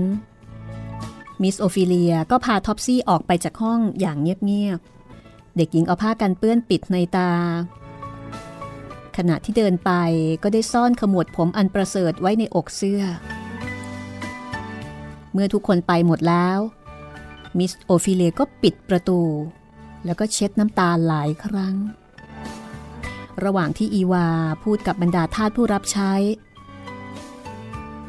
[1.42, 7.30] มิสโอฟิเลียก็พาท็อปซี่ออกไปจากห้องอย่างเงียบๆ เด็กหญิงเอาผ้ากันเปื้อนปิดนัยน์ตา
[9.16, 9.92] ขณะที่เดินไป
[10.42, 13.02] ก็ได้ซ่อนขมวดผมอันประเสริฐไว้ในอกเสื้อ
[15.32, 16.58] เมื่อทุกคนไปหมดแล้ว
[17.58, 19.20] มิสโอฟิเลียก็ปิดประตู
[20.04, 21.76] แล้วก็เช็ดน้ำตาหลายครั้ง
[23.44, 24.26] ระหว่างที่อีวา
[24.64, 26.12] พูดกับบรรดาทาสผู้รับใช้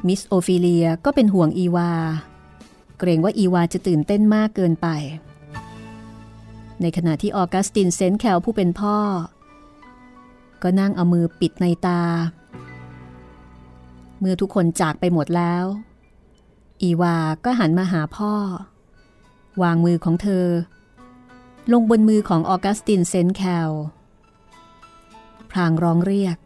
[0.08, 1.92] มิสโอฟิเลียก็เป็นห่วงอีวา
[3.00, 4.88] เกรงว่าอีวาจะตื่นเต้นมากเกินไป
[6.82, 8.98] ในขณะที่ออกัสตินเซนต์แคลร์ผู้เป็นพ่อ
[10.64, 12.02] ก็นั่งเอามือปิดนัยน์ตา
[14.20, 15.66] เมื่อทุกคนจากไปหมดแล้ว
[16.82, 18.34] อีวาก็หันมาหาพ่อ
[19.62, 20.48] วางมือของเธอ
[21.72, 23.72] ลงบนมือของออกัสตินเซนแคล
[25.52, 26.38] พรางร้องเรียก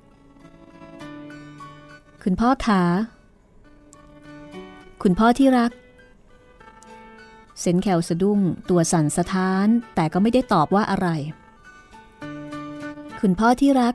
[2.23, 2.83] คุณพ่อขา
[5.07, 5.71] คุณพ่อที่รัก
[7.59, 8.39] เซนแคลสะดุ้ง
[8.69, 11.07] ตัวสั่นสะท้าน แต่ก็ไม่ได้ตอบว่าอะไร
[13.21, 13.93] คุณพ่อที่รัก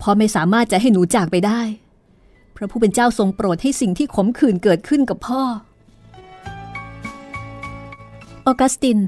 [0.00, 1.60] พ่อไม่สามารถจะให้หนูจากไปได้
[2.56, 5.42] พระผู้เป็นเจ้าทรงโปรดให้สิ่งที่ขมขื่นเกิดขึ้นกับพ่อ
[8.46, 8.98] ออกัสติน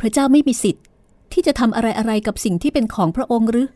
[0.00, 0.84] พระเจ้าไม่มีสิทธิ์
[1.32, 3.68] ที่จะทำอะไรอะไรกับสิ่งที่เป็นของพระองค์หรือ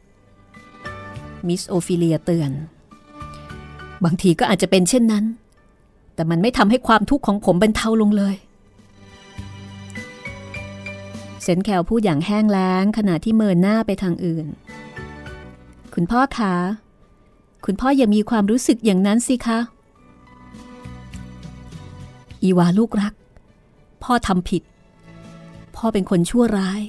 [1.46, 2.52] มิสโอฟิเลียเตือน
[4.04, 5.24] บางทีก็อาจจะเป็นเช่นนั้น
[6.14, 8.34] แต่มันไม่ทำให้ความทุกข์ของผมบรรเทาลงเลย
[11.42, 14.46] เซนแคลพูดอย่างแห้งแล้งขณะที่เมินหน้าไปทางอื่น
[15.94, 16.54] คุณพ่อคะ
[17.64, 19.58] คุณพ่ออย่ามีความรู้สึกอย่างนั้นสิคะ
[22.42, 23.14] อีวาลูกรัก
[24.02, 24.62] พ่อทำผิด
[25.76, 26.82] พ่อเป็นคนชั่วร้าย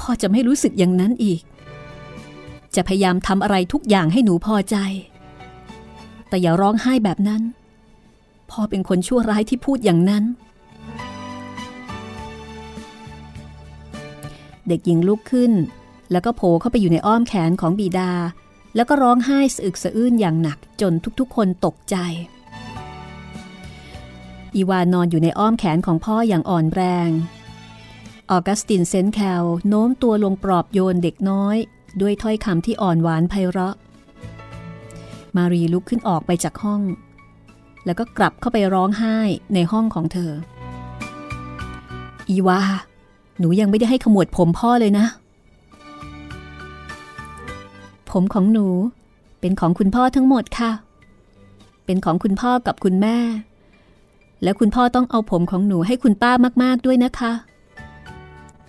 [0.00, 1.42] พ่อจะไม่รู้สึกอย่างนั้นอีก
[2.74, 4.76] จะพยายามทำอะไรทุกอย่างให้หนูพอใจ
[6.32, 7.42] แต่อย่าร้องไห้แบบนั้น
[8.50, 10.24] พ่อเป็นคนชั่วร้ายที่พูดอย่างนั้น
[14.68, 15.52] เด็กหญิงลุกขึ้น
[16.12, 18.12] แล้วก็โผล่เข้าไปอยู่ในอ้อมแขนของบีดา
[18.76, 21.96] แล้วก็ร้องไห้สะอึกสะอื้นอย่างหนักจนทุกๆ คนตกใจ
[24.54, 27.08] อีวานนอนอยู่ในอ้อมแขนของพ่ออย่างอ่อนแรง
[28.30, 31.56] ออกัสตินเซนแคลโน้มตัวลงปลอบโยนเด็กน้อย
[32.00, 33.76] ด้วยถ้อยคำที่อ่อนหวานไพเราะ
[35.36, 36.82] มารีลุกขึ้นออกไปจากห้อง
[37.84, 39.16] แล้วก็กลับเข้าไปร้องไห้
[39.54, 40.32] ในห้องของเธอ
[42.28, 42.60] อีวา
[43.38, 45.06] หนูยังไม่ได้ให้ขมวดผมพ่อเลยนะ
[48.10, 48.66] ผมของหนู
[49.40, 50.70] เป็นของคุณพ่อทั้งหมดค่ะ
[51.84, 53.18] เป็นของคุณพ่อกับคุณแม่
[54.42, 57.32] และคุณพ่อต้องเอาผมของหนูให้คุณป้ามาก ๆด้วยนะคะ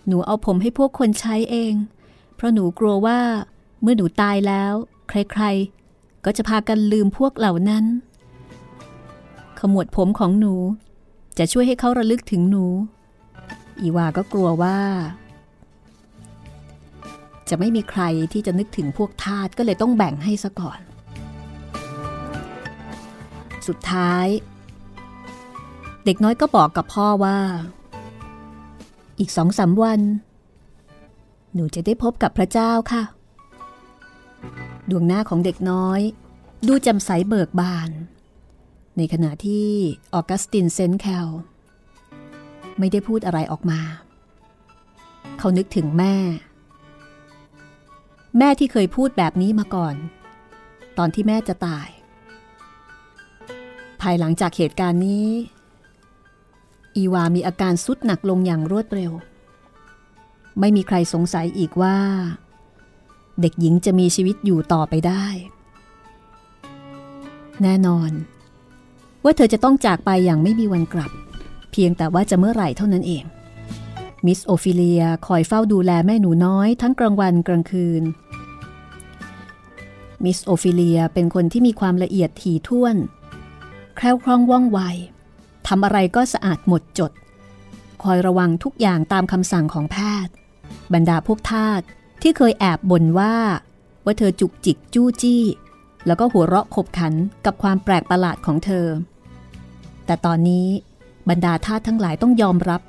[0.07, 1.73] หนูเอาผมให้พวกคนใช้เอง
[2.35, 3.19] เพราะหนูกลัวว่า
[3.81, 4.73] เมื่อหนูตายแล้ว
[5.09, 5.82] ใครๆ
[6.25, 7.85] ก็จะพากันลืมพวกเหล่านั้น
[9.59, 10.53] ขมวดผมของหนู
[11.37, 12.65] จะช่วยให้เขาระลึกถึงหนู
[13.81, 14.79] อีวาก็กลัวว่า
[17.49, 18.01] จะไม่มีใคร
[18.33, 20.79] ที่จะนึกถึงพวกทาสก็เลยต้องแบ่งให้ซะก่อน
[23.67, 24.27] สุดท้าย
[26.05, 27.37] เด็กน้อยก็บอกกับพ่อว่า
[29.19, 30.01] อีกสองสามวัน
[31.53, 33.03] หนูจะได้พบกับพระเจ้าค่ะ
[34.89, 36.01] ดวงหน้าของเด็กน้อย
[36.67, 37.89] ดูจำใสเบิกบาน
[38.97, 39.69] ในขณะที่
[40.13, 41.27] ออกัสตินเซนแคล
[42.79, 43.81] ไม่ได้พูดอะไรออกมา
[45.39, 46.15] เขานึกถึงแม่
[48.37, 49.95] แม่ที่เคยพูดแบบนี้มาก่อน
[50.97, 51.87] ตอนที่แม่จะตาย
[54.01, 55.27] ภายหลังจากเหตุการณ์นี้
[56.95, 59.11] อีวามีอาการสุดหนักลงอย่างรวดเร็ว
[60.59, 61.97] ไม่มีใครสงสัยอีกว่า
[63.41, 65.25] เด็กหญิงจะมีชีวิตอยู่ต่อไปได้
[67.61, 68.11] แน่นอน
[69.23, 71.11] ว่าเธอจะต้องจากไปอย่างไม่มีวันกลับ
[71.71, 73.23] เพียงแต่ว่าจะเมื่อไหร่เท่านั้นเอง
[74.25, 78.03] มิสโอฟิเลียคอยเฝ้าดูแลแม่หนูน้อยทั้งกลางวันกลางคืน
[80.23, 82.95] มิสโอฟิเลียเป็นคนที่มีความละเอียดถี่ถ้วน
[83.95, 84.79] แคล่วคล่องว่องไว
[85.67, 87.11] ทำอะไรก็สะอาดหมดจด
[88.03, 90.33] คอยระวังทุกอย่างตามคำสั่งของแพทย์
[90.93, 91.81] บรรดาพวกทาส
[92.25, 93.35] ที่เคยแอบบ่นว่า
[94.05, 95.43] ว่าเธอจุกจิกจู้จี้
[96.07, 97.13] แล้วก็หัวเราะขบขัน
[97.45, 98.87] กับความแปลกประหลาดของเธอ
[100.05, 100.67] แต่ตอนนี้
[101.29, 102.81] บรรดาทาสทั้งหลายต้องยอมรับ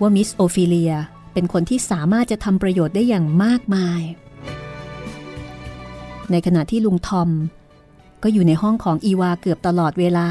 [0.00, 0.92] ว่ามิสโอฟิเลีย
[1.32, 4.02] เป็นคนที่สามารถจะทำประโยชน์ได้อย่างมากมาย
[6.30, 7.30] ในขณะที่ลุงทอม
[8.22, 10.28] ก็อยู่ในห้องของอีวาเกือบตลอดเวลา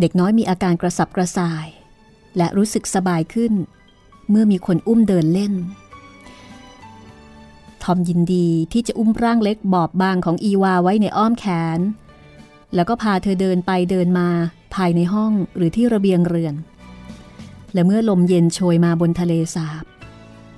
[0.00, 1.66] เด็กน้อยมีอาการกระสับกระส่าย
[2.36, 3.52] และรู้สึกสบายขึ้น
[4.30, 5.54] เมื่อมีคนอุ้มเดินเล่น
[7.84, 11.44] ทอมยินดีที่จะอุ้มร่างเล็กบอบบางของอีวาไว้ในอ้อมแข
[11.78, 11.80] น
[12.74, 14.28] แล้วก็พาเธอเดินไปเดินมา
[14.74, 16.54] ภายในห้องหรือที่ระเบียงเรือน
[17.72, 19.84] และเมื่อลมเย็นโชยมาบนทะเลสาบ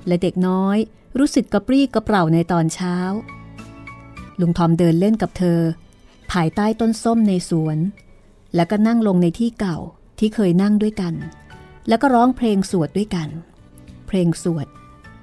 [0.07, 0.77] และเด็กน้อย
[1.19, 2.97] รู้สึกกระปรี้กระเปร่าในตอนเช้า
[4.41, 5.61] ลุงทอมเดินเล่นกับเธอ
[6.33, 7.79] ภายใต้ต้นส้มในสวน
[8.55, 9.79] แล้วก็นั่งลงในที่เก่า
[10.19, 11.15] ที่เคยนั่งด้วยกัน
[11.89, 13.29] แล้วก็ร้องเพลงสวดด้วยกัน
[14.07, 14.67] เพลงสวด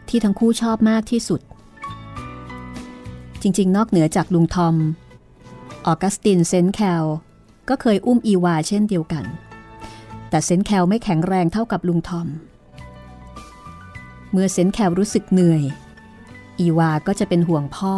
[0.09, 1.41] ที่ทั้งคู่ชอบมากที่สุด
[3.41, 4.75] จริง ๆ นอกเหนือจากลุงทอม
[5.85, 7.05] ออกัสตินเซนแคล
[7.69, 9.25] ก็เคยอุ้มอีวาเช่นเดียวกัน
[10.29, 12.27] แต่เซนแคลไม่แข็งแรงเท่ากับลุงทอม
[14.31, 15.63] เมื่อเซนแคลรู้สึกเหนื่อย
[16.59, 17.95] อีวาก็จะเป็นห่วงพ่อ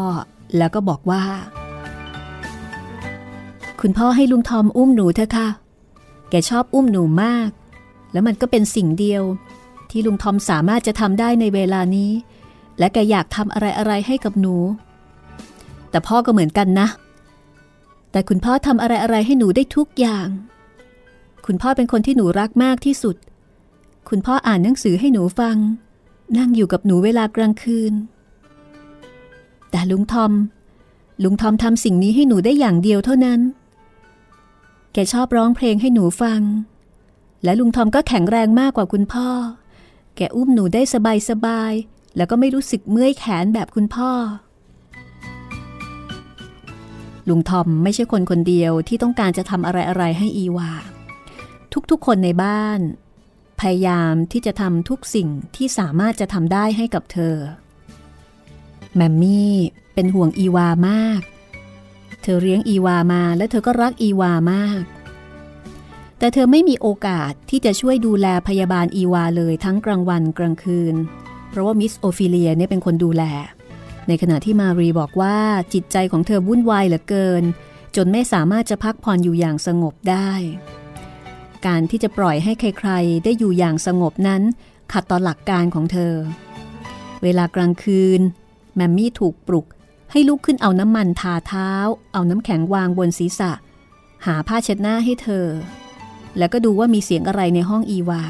[0.57, 1.23] แล้วก็บอกว่า
[3.81, 5.47] คุณพ่อให้ลุงทอมอุ้มหนูเถอะค่ะ
[6.29, 7.49] แกชอบอุ้มหนูมาก
[8.11, 9.23] แล้วมันก็เป็นสิ่งเดียว
[9.89, 12.11] ที่ลุงทอมสามารถจะทำได้ในเวลานี้
[12.79, 14.55] และแกอยากทำอะไรอะไรให้กับหนู
[15.93, 16.87] แต่พ่อก็เหมือนกันนะ
[18.11, 20.27] แต่คุณพ่อทำอะไรอะไรให้หนูได้ทุกอย่าง
[21.45, 23.15] คุณพ่อเป็นคนที่หนูรักมากที่สุด
[24.09, 25.57] คุณพ่ออ่านหนังสือให้หนูฟัง
[26.37, 27.93] นั่งอยู่กับหนูเวลากลางคืน
[29.71, 30.31] แต่ลุงทอม
[31.23, 33.39] ลุงทอมทำสิ่งนี้ให้หนูได้อย่างเดียวเท่านั้น
[34.93, 36.41] แกชอบร้องเพลงให้หนูฟัง
[37.43, 39.29] และลุงทอมก็แข็งแรงมากกว่าคุณพ่อ
[40.15, 41.73] แกอุ้มหนูได้สบายสบาย
[42.15, 44.11] แล้วก็ไม่รู้สึกเมื่อยแขนแบบคุณพ่อ
[47.29, 50.71] ลุงทอมไม่ใช่คนคนเดียวที่ต้องการจะทำอะไรอะไรให้อีวา
[51.91, 52.79] ทุกๆคนในบ้าน
[53.59, 57.35] พยายามที่จะทำทุกสิ่งที่สามารถจะทำได้ให้กับเธอ
[58.95, 59.53] แมมมี่
[59.93, 61.21] เป็นห่วงอีวามาก
[62.21, 64.81] เธอเลี้ยงอีวามาและเธอก็รักอีวามาก
[66.19, 70.95] แต่เธอไม่มีโอกาสที่จะช่วยดูแลพยาบาลอีวาเลยทั้งกลางวันกลางคืน
[71.49, 73.23] เพราะว่ามิสโอฟิเลียเนี่ยเป็นคนดูแล
[74.07, 75.37] ในขณะที่มารีบอกว่า
[75.73, 77.43] จิตใจของเธอวุ่นวายเหลือเกิน
[77.95, 80.31] จนไม่สามารถจะพักผ่อนอยู่อย่างสงบได้
[81.65, 84.41] การที่จะปล่อยให้ใครๆ ได้อยู่อย่างสงบนั้น
[84.91, 86.13] ขัดต่อหลักการของเธอ
[87.23, 88.21] เวลากลางคืน
[88.75, 89.65] แมมมี่ถูกปลุก
[90.11, 91.71] ให้ลุกขึ้นเอาน้ำมันทาเท้า
[92.13, 93.51] เอาน้ำแข็งวางบนศีรษะ
[94.25, 95.47] หาผ้าเช็ดหน้าให้เธอ
[96.37, 98.23] แล้วก็ดูว่ามีเสียงอะไรในห้องอีวา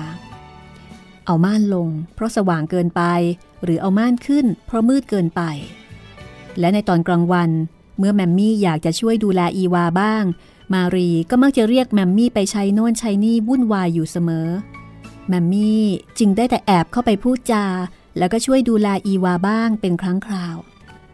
[1.26, 3.02] เอาม่านลง เพราะสว่างเกินไป
[3.64, 5.42] หรือเอาม่านขึ้น เพราะมืดเกินไป
[6.60, 7.50] และในตอนกลางวัน
[7.98, 10.24] เมื่อแมมมี่อยากจะช่วยดูแลอีวาบ้าง
[10.74, 14.48] มารีก็มักจะเรียกแมมมี่ไปใช้โน่นใช้นี่วุ่นวายอยู่เสมอ
[15.28, 15.84] แมมมี่
[16.20, 17.66] จึงได้แต่แอบเข้าไปพูดจา
[18.18, 20.56] แล้วก็ช่วยดูแลอีวาบ้างเป็นครั้งคราว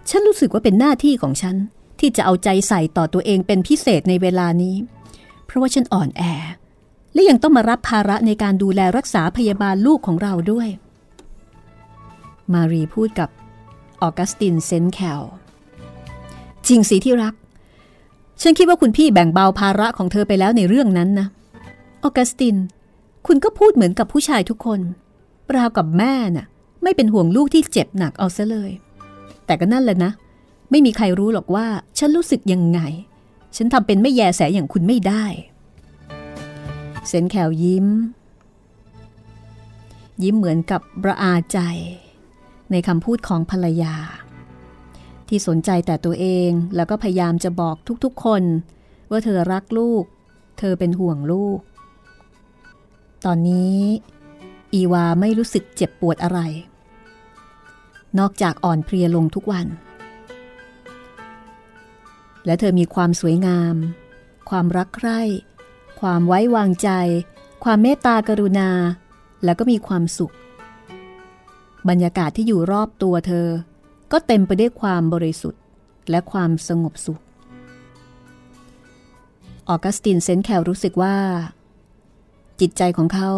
[0.10, 1.56] ฉันรู้สึกว่าเป็นหน้าที่ของฉัน
[2.00, 4.76] ที่จะเอาใจใส่ต่อตัวเองเป็นพิเศษในเวลานี้
[5.46, 6.24] เพราะว่าฉันอ่อนแอ
[7.14, 10.68] และยังต้องมารับภาระในการดูแลรักษาพยาบาลลูกของเราด้วย
[12.54, 13.30] มารีพูดกับ
[14.02, 15.22] ออกัสตินเซนแคล
[16.68, 17.34] จริงสิที่รัก
[18.42, 21.28] ฉันคิดว่าคุณพี่แบ่งเบาภาระของเธอไปแล้วในเรื่องนั้นนะ
[22.04, 22.56] ออกัสติน
[23.28, 24.80] คุณก็พูดเหมือนกับผู้ชายทุกคน
[25.56, 26.48] ราวกับแม่น่ะ
[26.84, 28.72] ไม่เป็นห่วงลูกที่เจ็บหนักเอาซะเลย
[29.46, 30.12] แต่ก็นั่นแหละนะ
[30.72, 31.66] ไม่มีใครรู้หรอกว่า
[31.98, 32.80] ฉันรู้สึกยังไง
[33.56, 35.26] ฉันทำเป็นไม่แยแสอย่างคุณไม่ได้
[37.08, 37.88] เซนแขวยิ้ม
[40.24, 41.60] ยิ้มเหมือนกับประอาใจ
[42.72, 43.96] ในคำพูดของภรรยา
[45.28, 48.44] ที่สนใจแต่ตัวเองแล้วก็พยายามจะบอกทุกๆคน
[49.10, 50.04] ว่าเธอรักลูก
[50.60, 51.60] เธอเป็นห่วงลูก
[53.26, 53.80] ตอนนี้
[54.74, 56.40] อีวาไม่รู้สึกเจ็บปวดอะไร
[58.20, 59.68] นอกจากอ่อนเพลียลงทุกวัน
[62.46, 63.76] และเธอมีความสวยงาม
[64.50, 65.22] ความรักใคร่
[66.00, 66.90] ความไว้วางใจ
[67.64, 68.70] ความเมตตากรุณา
[69.44, 70.34] แล้วก็มีความสุข
[71.90, 73.48] บรรยากาศที่อยู่รอบตัวเธอ
[74.12, 75.62] ก็เต็มไปด้วยความบริสุทธิ์
[76.10, 77.22] และความสงบสุข
[79.70, 81.16] ออกัสตินเซนแคลรู้สึกว่า
[82.60, 83.30] จิตใจของเขา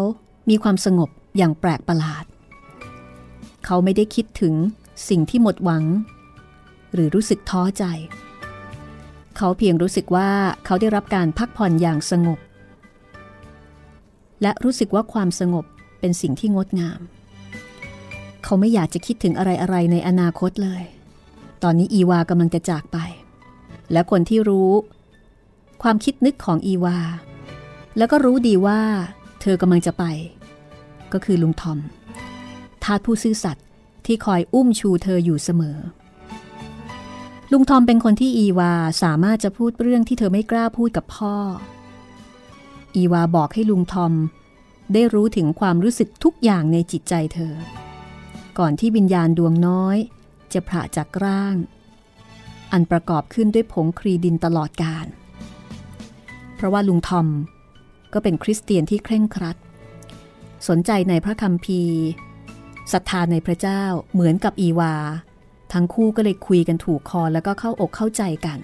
[0.48, 2.24] มีความสงบอย่างแปลกประหลาด
[3.64, 4.54] เขาไม่ได้คิดถึง
[5.08, 5.84] สิ่งที่หมดหวัง
[6.92, 7.84] หรือรู้สึกท้อใจ
[9.36, 10.30] เขาเพียงรู้สึกว่า
[10.64, 12.38] เขาได้รับการพักผ่อนอย่างสงบ
[14.42, 15.64] และรู้สึกว่าความสงบ
[16.00, 17.00] เป็นสิ่งที่งดงาม
[18.44, 20.82] เขาไม่อยากจะคิดถึงอะไรๆในอนาคตเลย
[21.62, 22.98] ตอนนี้อีวากำลังจะจากไป
[23.92, 24.70] และคนที่รู้
[25.82, 26.98] ความคิดนึกของอีวา
[27.96, 28.80] แล้วก็รู้ดีว่า
[29.40, 30.04] เธอกำลังจะไป
[31.12, 31.78] ก็คือลุงทอม
[32.84, 33.64] ทาสผู้ซื่อสัตย์
[34.06, 35.78] ที่คอยอุ้มชูเธออยู่เสมอ
[37.52, 41.36] ลุงทอมเป็นคนที่อีวาสามารถจะพูดเรื่องที่เธอไม่กล้าพูดกับพ่อ
[42.96, 44.12] อีวาบอกให้ลุงทอม
[44.92, 47.54] ได้รู้ถึงความรู้สึกทุกอย่างในจิตใจเธอ
[48.58, 49.96] ก่อนที่วิญญาณดวงน้อย
[50.52, 51.56] จะผ่าจากร่าง
[52.72, 55.06] อันประกอบขึ้นด้วยผงครีดินตลอดกาล
[56.56, 57.28] เพราะว่าลุงทอม
[58.12, 59.56] ก็เป็นคริสเตียนที่เคร่งครัด
[60.68, 62.00] สนใจในพระคัมภีร์
[62.92, 64.94] ศรัทธาในพระเจ้าเหมือนกับอีวา
[65.72, 68.58] ทั้งคู่ก็เลยคุยกันถูกคอแล้วก็เข้าอกเข้าใจกัน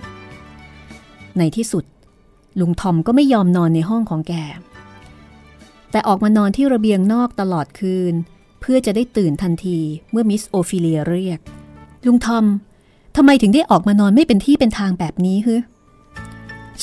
[1.39, 1.85] ในที่สุด
[2.61, 4.35] ลุงทอมก็ไม่ยอมนอนในห้องของแก
[5.91, 8.15] แต่ออกมานอนที่ระเบียงนอกตลอดคืน
[8.61, 9.79] เพื่อจะได้ตื่นทันที
[10.11, 11.41] เมื่อมิสโอฟิเลียเรียก
[12.07, 12.45] ลุงทอม
[13.17, 15.57] ทำไมถึงได้ออกมานอนไม่เป็นที่เป็นทางแบบนี้ฮึ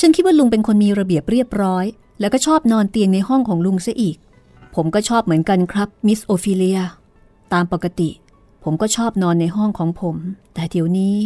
[0.04, 1.84] ันคิดว่าลุงเป็นคนมีระเบียบเรียบร้อย
[2.20, 4.16] แล้วก็ชอบนอนเตียงในห้องของลุงซะอีก
[4.74, 6.80] ผมก็ชอบเหมือนกันครับมิสโอฟิเลีย
[7.52, 8.10] ตามปกติ
[8.64, 10.16] ผมก็ชอบนอนในห้องของผม
[10.54, 11.16] แต่เดี๋ยวนี้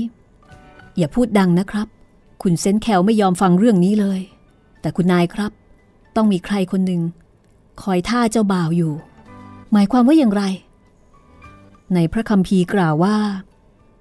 [0.97, 1.89] อย่าพูดดังนะครับ
[2.43, 4.21] คุณเซนต์แคลร์ไม่ยอมฟังเรื่องนี้เลย
[4.81, 5.53] แต่คุณนายครับ
[6.17, 7.03] ต้องมีใครคนหนึ่ง
[7.83, 8.95] คอยท่าเจ้าบ่าวอยู่
[9.73, 10.43] หมายความว่าอย่างไร
[11.95, 13.17] ในพระคัมภีกล่าวว่า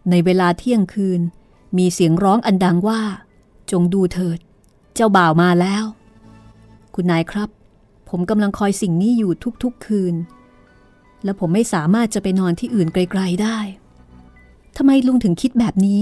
[0.09, 1.21] ในเวลาเที่ยงคืน
[1.77, 3.01] มีเสียงร้องอันดังว่า
[3.71, 4.39] จงดูเถิด
[4.95, 5.83] เจ้าบ่าวมาแล้ว
[6.95, 7.49] คุณนายครับ
[8.09, 9.31] ผมกำลังคอยสิ่งนี้อยู่
[9.63, 10.15] ทุกๆคืน
[11.23, 13.57] แล้วผมไม่สามารถจะไปนอนที่อื่นไกลๆได้
[14.77, 16.01] ทำไมลุงถึงคิดแบบนี้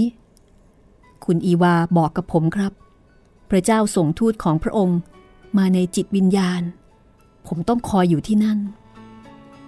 [1.24, 2.72] คุณอีวาบอกกับผมครับ
[3.50, 4.98] พระเจ้าส่งทูตของพระองค์
[5.58, 6.62] มาในจิตวิญญาณ
[7.46, 8.58] ผมต้องคอยอยู่ที่นั่น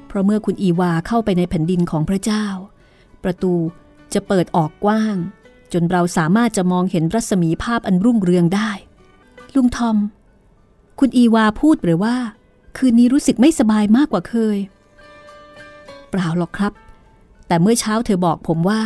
[0.07, 2.45] เพราะเมื่อคุณอีวาเข้าไปในแผ่นดินของพระเจ้า
[3.24, 3.55] ประตู
[4.14, 5.16] จะเปิดออกกว้าง
[5.72, 8.70] จนเราสามารถจะมองเห็นรัศมีภาพอันรุ่งเรืองได้
[9.55, 9.97] ลุงทอม
[10.99, 12.16] คุณอีวาพูดหรือว่า
[12.76, 14.59] คืนนี้รู้สึกไม่สบายมากกว่าเคย
[16.11, 16.72] เปล่าหรอกครับ
[17.47, 18.83] แต่เมื่อเช้าเธอบอกผมว่า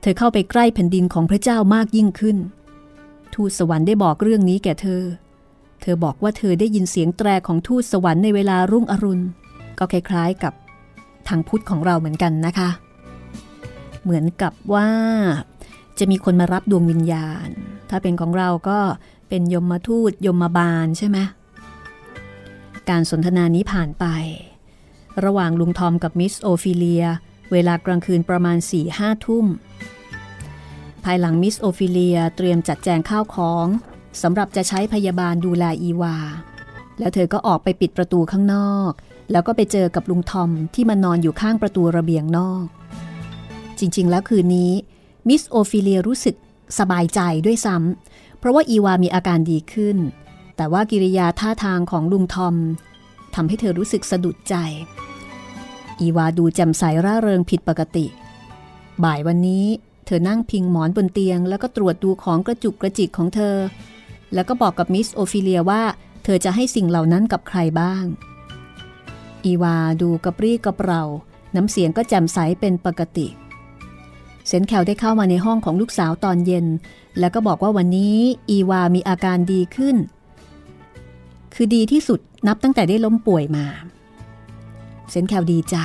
[0.00, 2.36] เธอเข้าไปใกล้แผ่นดินของพระเจ้ามากยิ่งขึ้น
[3.34, 5.02] ทูตสวรรค์ได้บอกเรื่องนี้แก่เธอ
[5.82, 9.24] เธอบอกว่าเธอได้ยินเสียงแตรของทูตสวรรค์ในเวลารุ่งอรุณ
[9.78, 10.52] ก็คล้ายๆกับ
[11.28, 12.70] ทางพุทธของเราเหมือนกันนะคะ
[14.02, 14.88] เหมือนกับว่า
[15.98, 17.48] จะมีคนมารับดวงวิญญาณ
[17.90, 18.78] ถ้าเป็นของเราก็
[19.28, 21.18] เป็นยมมาทูตยมมาบาลใช่ไหม
[22.90, 24.04] การสนทนานี้ผ่านไป
[25.24, 27.04] ระหว่างลุงทอมกับมิสโอฟิเลีย
[27.52, 29.46] เวลากลางคืนประมาณสี่ห้าทุ่ม
[31.04, 33.66] ภายหลังมิสโอฟิเลียเตรียมจัดแจงข้าวของ
[34.22, 36.16] สำหรับจะใช้พยาบาลดูแลอีวา
[36.98, 38.92] แล้วเธอก็ออกไปปิดประตูข้างนอก
[39.32, 42.64] แล้วก็ไปเจอกับลุงทอมที่มานอนอยู่ข้างประตูระเบียงนอก
[43.78, 44.72] จริงๆ แล้วคืนนี้
[45.28, 46.36] มิสโอฟิเลียรู้สึก
[46.78, 49.96] สบายใจด้วยซ้ำเพราะว่าอีวามีอาการดีขึ้น
[50.56, 52.54] แต่ว่ากิริยาท่าทางของลุงทอม
[53.34, 54.54] ทำให้เธอรู้สึกสะดุดใจ
[56.00, 58.06] อีวาดูแจ่มใสร่าเริงผิดปกติ
[59.04, 59.66] บ่ายวันนี้
[60.06, 63.56] เธอนั่งพิงหมอนบนเตียง แล้วก็ตรวจดูของกระจุกกระจิกของเธอ
[64.34, 65.82] แล้วก็บอกกับมิสโอฟิเลียว่า
[66.24, 68.04] เธอจะให้สิ่งเหล่านั้นกับใครบ้าง
[69.44, 71.04] อีวาดูกระปรี้กระเปร่า
[71.56, 73.26] น้ำเสียงก็แจ่มใสเป็นปกติ
[74.48, 76.66] เซนต์แคลร์ได้เข้ามาในห้องของลูกสาวตอนเย็น
[77.18, 78.18] แล้วก็บอกว่าวันนี้
[78.50, 79.96] อีวามีอาการดีขึ้น
[81.54, 83.66] คือดีที่สุดนับตั้งแต่ได้ล้มป่วยมา
[85.10, 85.76] เซนแคลดีใจ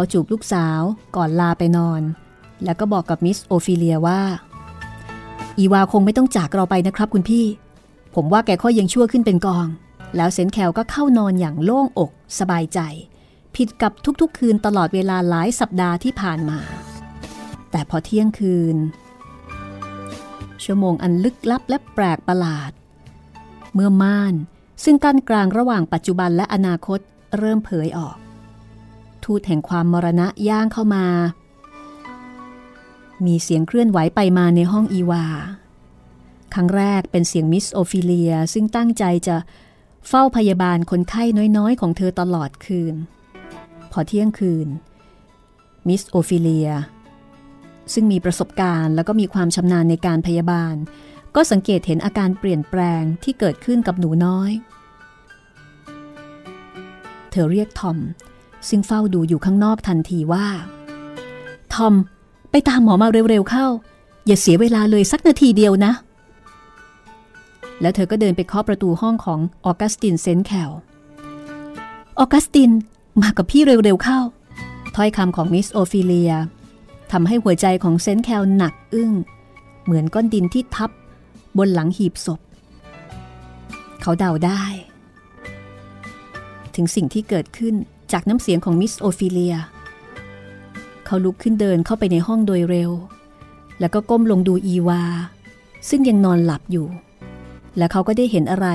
[0.00, 0.80] เขาจูบลูกสาว
[1.16, 2.02] ก่อนลาไปนอน
[2.64, 4.20] แล้วก็บอกกับมิสโอฟิเลียว่า
[5.58, 7.46] อีวาคงไม่ต้องจากเราไปนะครับคุณพี่
[8.14, 9.66] ผมว่าแกค่อยยังชั่วขึ้นเป็นกอง
[10.16, 12.80] แล้วเซนแคลก็เข้านอนอย่างโล่งอก สบายใจ
[13.56, 16.58] ผิดกับทุกๆ คืนตลอดเวลาหลายสัปดาห์ที่ผ่านมา
[17.70, 18.76] แต่พอเที่ยงคืน
[20.64, 22.72] ชั่วโมงอันลึกลับและแปลกประหลาด
[23.74, 24.34] เมื่อม่าน
[24.84, 27.00] ซึ่งกั้นกลางระหว่างปัจจุบันและอนาคต
[27.38, 28.18] เริ่มเผยออก
[29.30, 31.06] ทูตแห่งความมรณะย่างเข้ามา
[33.26, 35.24] มีเสียงเคลื่อนไหวไปมาในห้องอีวา
[36.54, 39.36] ครั้งแรกเป็นเสียงมิสโอฟิเลียซึ่งตั้งใจจะ
[40.08, 41.24] เฝ้าพยาบาลคนไข้
[41.56, 42.94] น้อยๆ ของเธอตลอดคืน
[43.92, 44.68] พอเที่ยงคืน
[45.88, 46.70] มิสโอฟิเลีย
[47.92, 50.74] ซึ่งมีประสบการณ์แล้วก็มีความชำนาญในการพยาบาล
[51.34, 54.52] ก็สังเกตเห็นอาการเปลี่ยนแปลงที่เกิดขึ้นกับหนูน้อย
[57.30, 57.98] เธอเรียกทอม
[58.68, 60.46] ซึ่งเฝ้าดูอยู่ข้างนอกทันทีว่า
[61.74, 61.94] ทอม
[62.50, 63.66] ไปตามหมอมาเร็วๆเข้า
[64.26, 65.92] อย่าเสียเวลาเลยสักนาทีเดียวนะ
[67.80, 70.70] แล้วเธอก็เดินไปเคาะประตูห้องของออกัสตินเซนแคล
[72.18, 72.70] ออกัสติน
[73.22, 74.20] มากับพี่เร็วๆเข้า
[74.96, 76.32] ถ้อยคำของมิสโอฟิเลีย
[77.12, 79.12] ทำให้หัวใจของเซนแคลหนักอึ้ง
[79.84, 80.90] เหมือนก้อนดินที่ทับ
[81.58, 82.40] บนหลังหีบศพ
[84.00, 84.62] เขาเดาได้
[86.74, 87.74] ถึงสิ่งที่เกิดขึ้น
[88.12, 89.56] จากน้ำเสียงของมิสโอฟิเลีย
[91.04, 92.90] เขาลุกขึ้นเดินเข้าไปในห้องโดยเร็ว
[93.80, 95.02] แล้วก็ก้มลงดูอีวา
[95.88, 96.86] ซึ่งยังนอนหลับอยู่
[97.76, 98.68] และเขาก็ได้เห็นอะไร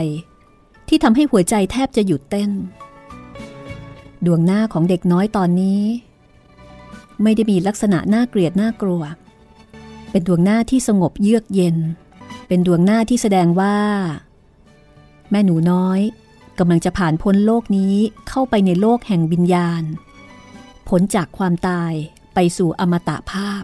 [0.87, 2.51] ที่ทำให้หัวใจแทบจะหยุดเต้น
[4.25, 5.81] ดวงหน้าของเด็กน้อยตอนนี้
[7.23, 9.01] ไม่ได้มีลักษณะน่าเกลียดน่ากลัว
[10.11, 11.77] เป็นดวงหน้าที่สงบเยือกเย็น
[12.47, 13.75] เป็นดวงหน้าที่แสดงว่า
[15.29, 15.99] แม่หนูน้อย
[16.59, 17.95] กำลังจะผ่านพ้นโลกนี้
[18.29, 19.83] เข้าไปในโลกแห่งวิญญาณ
[20.89, 21.93] พ้นจากความตาย
[22.33, 23.63] ไปสู่อมตะภาพ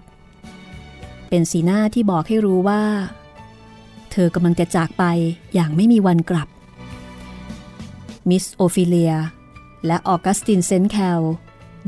[1.30, 2.84] เป็นสีหน้าที่บอกให้รู้ว่า
[4.12, 5.04] เธอกำลังจะจากไป
[5.54, 6.48] อย่างไม่มีวันกลับ
[8.30, 9.14] มิสโอฟิเลีย
[9.86, 11.22] และออกัสตินเซนแคล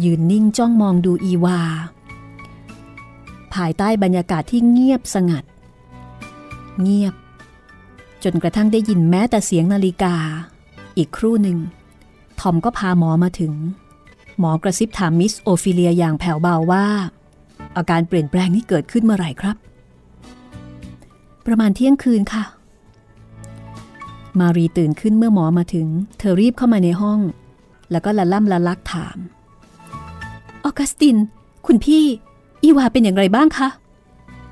[0.03, 1.61] ยืนนิ่งจ้องมองดูอีวา
[3.53, 5.43] ภายใต้บรรยากาศที่เงียบสงัด
[6.81, 7.13] เงียบ
[8.23, 10.15] จนกระทั่งได้ยินแม้แต่เสียงนาฬิกา
[10.97, 11.57] อีกครู่หนึ่ง
[12.39, 13.53] ทอมก็พาหมอมาถึง
[14.39, 16.85] หมอกระซิบถามมิสโอฟิเลียอย่างแผ่วเบาว่า
[17.77, 19.55] อาการเปลี่ยนแปลงนี้เกิดขึ้นเมื่อไหร่ครับ
[21.45, 22.43] ประมาณเที่ยงคืนค่ะ
[24.39, 25.87] มารีตื่นขึ้นเมื่อหมอมาถึง
[26.17, 27.19] เธอรีบเข้ามาในห้อง
[27.91, 29.17] แล้วก็ละล่ำละลักถาม
[30.63, 31.17] ออกัสติน
[31.65, 32.05] คุณพี่
[32.63, 33.69] อีวาเป็นอย่างไรบ้างคะ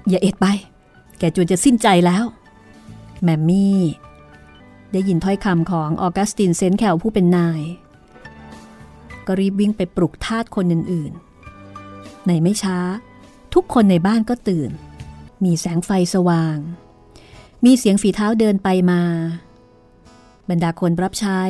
[0.09, 0.47] อย่าเอ็ดไป
[1.19, 2.23] แกจวนจะสิ้นใจแล้ว
[3.23, 3.77] แมมมี่
[4.93, 7.61] ได้ยินถ้อยคำของออกัสตินเซนแคลผู้เป็นนาย
[9.27, 12.77] ก็รีบวิ่งไปปลุกทาสคนอื่นๆ ในไม่ช้า
[13.53, 14.71] ทุกคนในบ้านก็ตื่น
[15.43, 16.57] มีแสงไฟสว่าง
[17.65, 19.01] มีเสียงฝีเท้าเดินไปมา
[20.49, 21.41] บรรดาคนรับใช้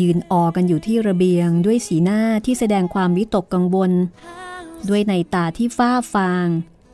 [0.00, 3.92] ยืนออกันอยู่ที่ระเบียงด้วยสีหน้าที่แสดงความวิตกกังวล
[4.88, 6.46] ด้วยในตาที่ฟ้าฟาง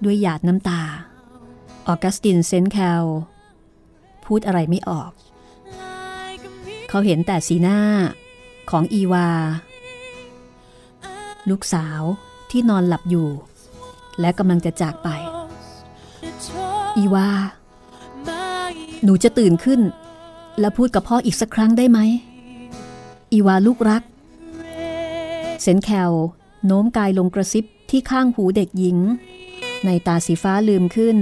[0.04, 0.82] ด้วยหยาดน้ำตา
[1.86, 3.04] ออกัสตินเซนแคล
[4.24, 5.10] พูดอะไรไม่ออก
[6.92, 7.78] เขาเห็นแต่สีหน้า
[8.70, 9.28] ของอีวา
[11.50, 12.02] ลูกสาว
[12.50, 13.28] ที่นอนหลับอยู่
[14.20, 15.08] และกำลังจะจากไป
[16.98, 17.28] อีวา
[19.04, 19.80] หนูจะตื่นขึ้น
[20.60, 21.98] แล้วพูดกับพ่ออีกสักครั้งได้ไหม
[23.32, 24.02] อีวาลูกรัก
[25.62, 26.12] เซนแคล
[26.66, 28.98] โน้มกายลงกระซิบที่ข้างหูเด็กหญิง
[29.84, 31.16] ในตาสีฟ้าลืมขึ้น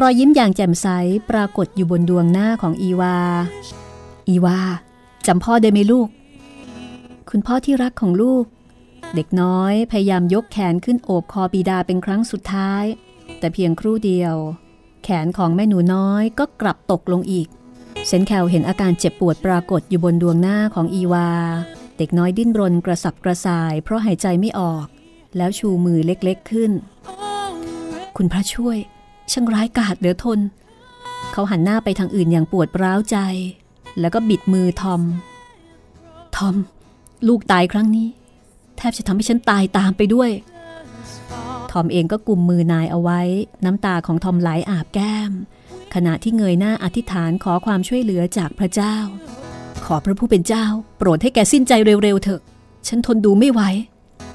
[0.00, 0.86] รอยยิ้มอย่างแจ่มใส
[1.30, 3.16] ปรากฏอยู่บนดวงหน้าของอีวา
[4.28, 4.58] อีวา
[5.28, 6.08] จำพ่อได้ไหมลูก
[7.30, 8.44] คุณพ่อที่รักของลูก
[9.14, 12.84] เด็กน้อยพยายามยกแขนขึ้นโอบคอปีดาเป็นครั้งสุดท้าย
[13.38, 14.34] แต่เพียงครู่เดียว
[15.04, 17.48] แขนของแม่หนูน้อยก็กลับตกลงอีก
[18.06, 21.30] เซนแคลเห็นอาการเจ็บปวดปรากฏอยู่บนดวงหน้าของอีวา
[21.98, 24.86] เด็กน้อยดิ้นรนกระสับกระส่าย เพราะหายใจไม่ออก
[25.36, 26.72] แล้วชูมือเล็กๆขึ้น
[28.16, 28.78] คุณพระช่วย
[29.32, 30.40] ช่างร้ายกาจเหลือทน
[31.32, 33.18] เขาหันหน้าไปทางอื่นอย่างปวดร้าวใจ
[34.00, 35.02] แล้วก็บิดมือทอม
[36.36, 36.54] ทอม
[37.28, 38.08] ลูกตายครั้งนี้
[38.76, 40.30] แทบจะทำให้ฉันตายตามไปด้วย
[41.70, 43.20] ทอมเองก็กุมมือนายเอาไว้
[43.64, 45.32] น้ำตาของทอมไหลอาบแก้ม
[45.94, 48.96] ขณะที่เงยหน้าอธิษฐานขอความช่วยเหลือจากพระเจ้า
[49.86, 50.64] ขอพระผู้เป็นเจ้า
[50.98, 51.72] โปรดให้แกสิ้นใจ
[52.02, 52.40] เร็วๆเถอะ
[52.88, 53.60] ฉันทนดูไม่ไหว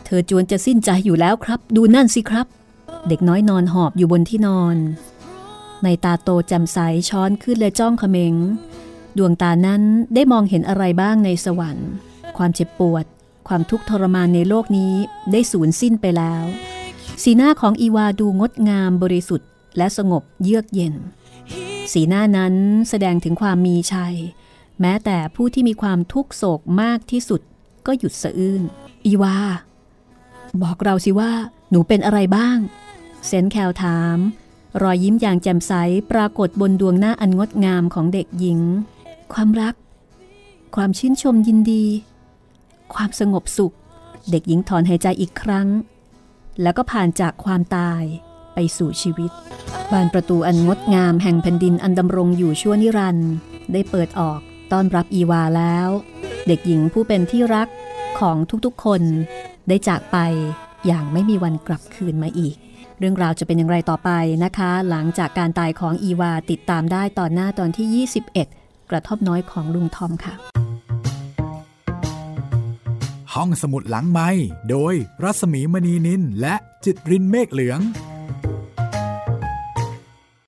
[0.05, 2.47] เธอจวนจะสิ้นใจอยู่แล้วครับ ดูนั่นสิครับ
[3.07, 4.77] เด็กน้อยนอนหอบอยู่บนที่นอน
[5.83, 6.77] ในตาโตแจ่มใส
[7.09, 8.33] ช้อนขึ้นและจ้องเขม็ง
[9.17, 9.83] ดวงตานั้น
[10.13, 11.89] ได้มองเห็นอะไรบ้างในสวรรค์
[12.37, 13.05] ความเจ็บปวด
[13.47, 14.93] ความทุกข์ทรมานในโลกนี้
[15.31, 16.43] ได้สูญสิ้นไปแล้ว
[17.23, 20.95] สีหน้าของอีวาดูงดงามบริสุทธิ์ และสงบเยือกเย็น
[21.93, 22.55] สีหน้านั้น
[22.89, 24.15] แสดงถึงความมีชัย
[24.81, 27.41] แม้แต่ผู้ที่มีความทุกโศกมากที่สุด
[27.85, 28.61] ก็หยุดสะอื้น
[29.05, 29.37] อีวา
[30.61, 31.31] บอกเราสิว่า
[31.69, 32.57] หนูเป็นอะไรบ้าง
[33.27, 34.17] เซนแคลถาม
[34.81, 35.73] รอยยิ้มอย่างแจ่มใส
[36.11, 38.59] ปรากฏบนดวงหน้าอันงดงามของเด็กหญิง
[39.33, 39.75] ความรัก
[40.75, 41.85] ความชื่นชมยินดี
[42.93, 43.75] ความสงบสุข
[44.29, 45.67] เด็กหญิงถอนหายใจอีกครั้ง
[46.61, 48.03] แล้วก็ผ่านจากความตาย
[48.53, 49.31] ไปสู่ชีวิต
[49.91, 53.31] บานประตูอันงดงามแห่งแผ่นดินอันดำรงอยู่ชั่วนิรันดร์
[53.73, 54.39] ได้เปิดออก
[54.71, 55.87] ต้อนรับอีวาแล้ว
[56.47, 57.67] เด็กหญิงผู้เป็นที่รัก
[58.19, 59.01] ของทุกๆคน
[59.67, 60.17] ได้จากไป
[60.85, 62.55] อย่างไม่มีวันกลับคืนมาอีก
[62.99, 64.09] เรื่องราวจะเป็นอย่างไรต่อไป
[64.43, 70.33] นะคะ หลังจากการตายของอีวาติดตามได้ตอนหน้าตอนที่ 21 กระทบน้อยของลุงทอมค่ะ
[73.33, 74.29] ห้องสมุดหลังไม้
[74.69, 76.55] โดยรัศมีมณีนินและ
[76.85, 77.79] จิตรินเมฆเหลือง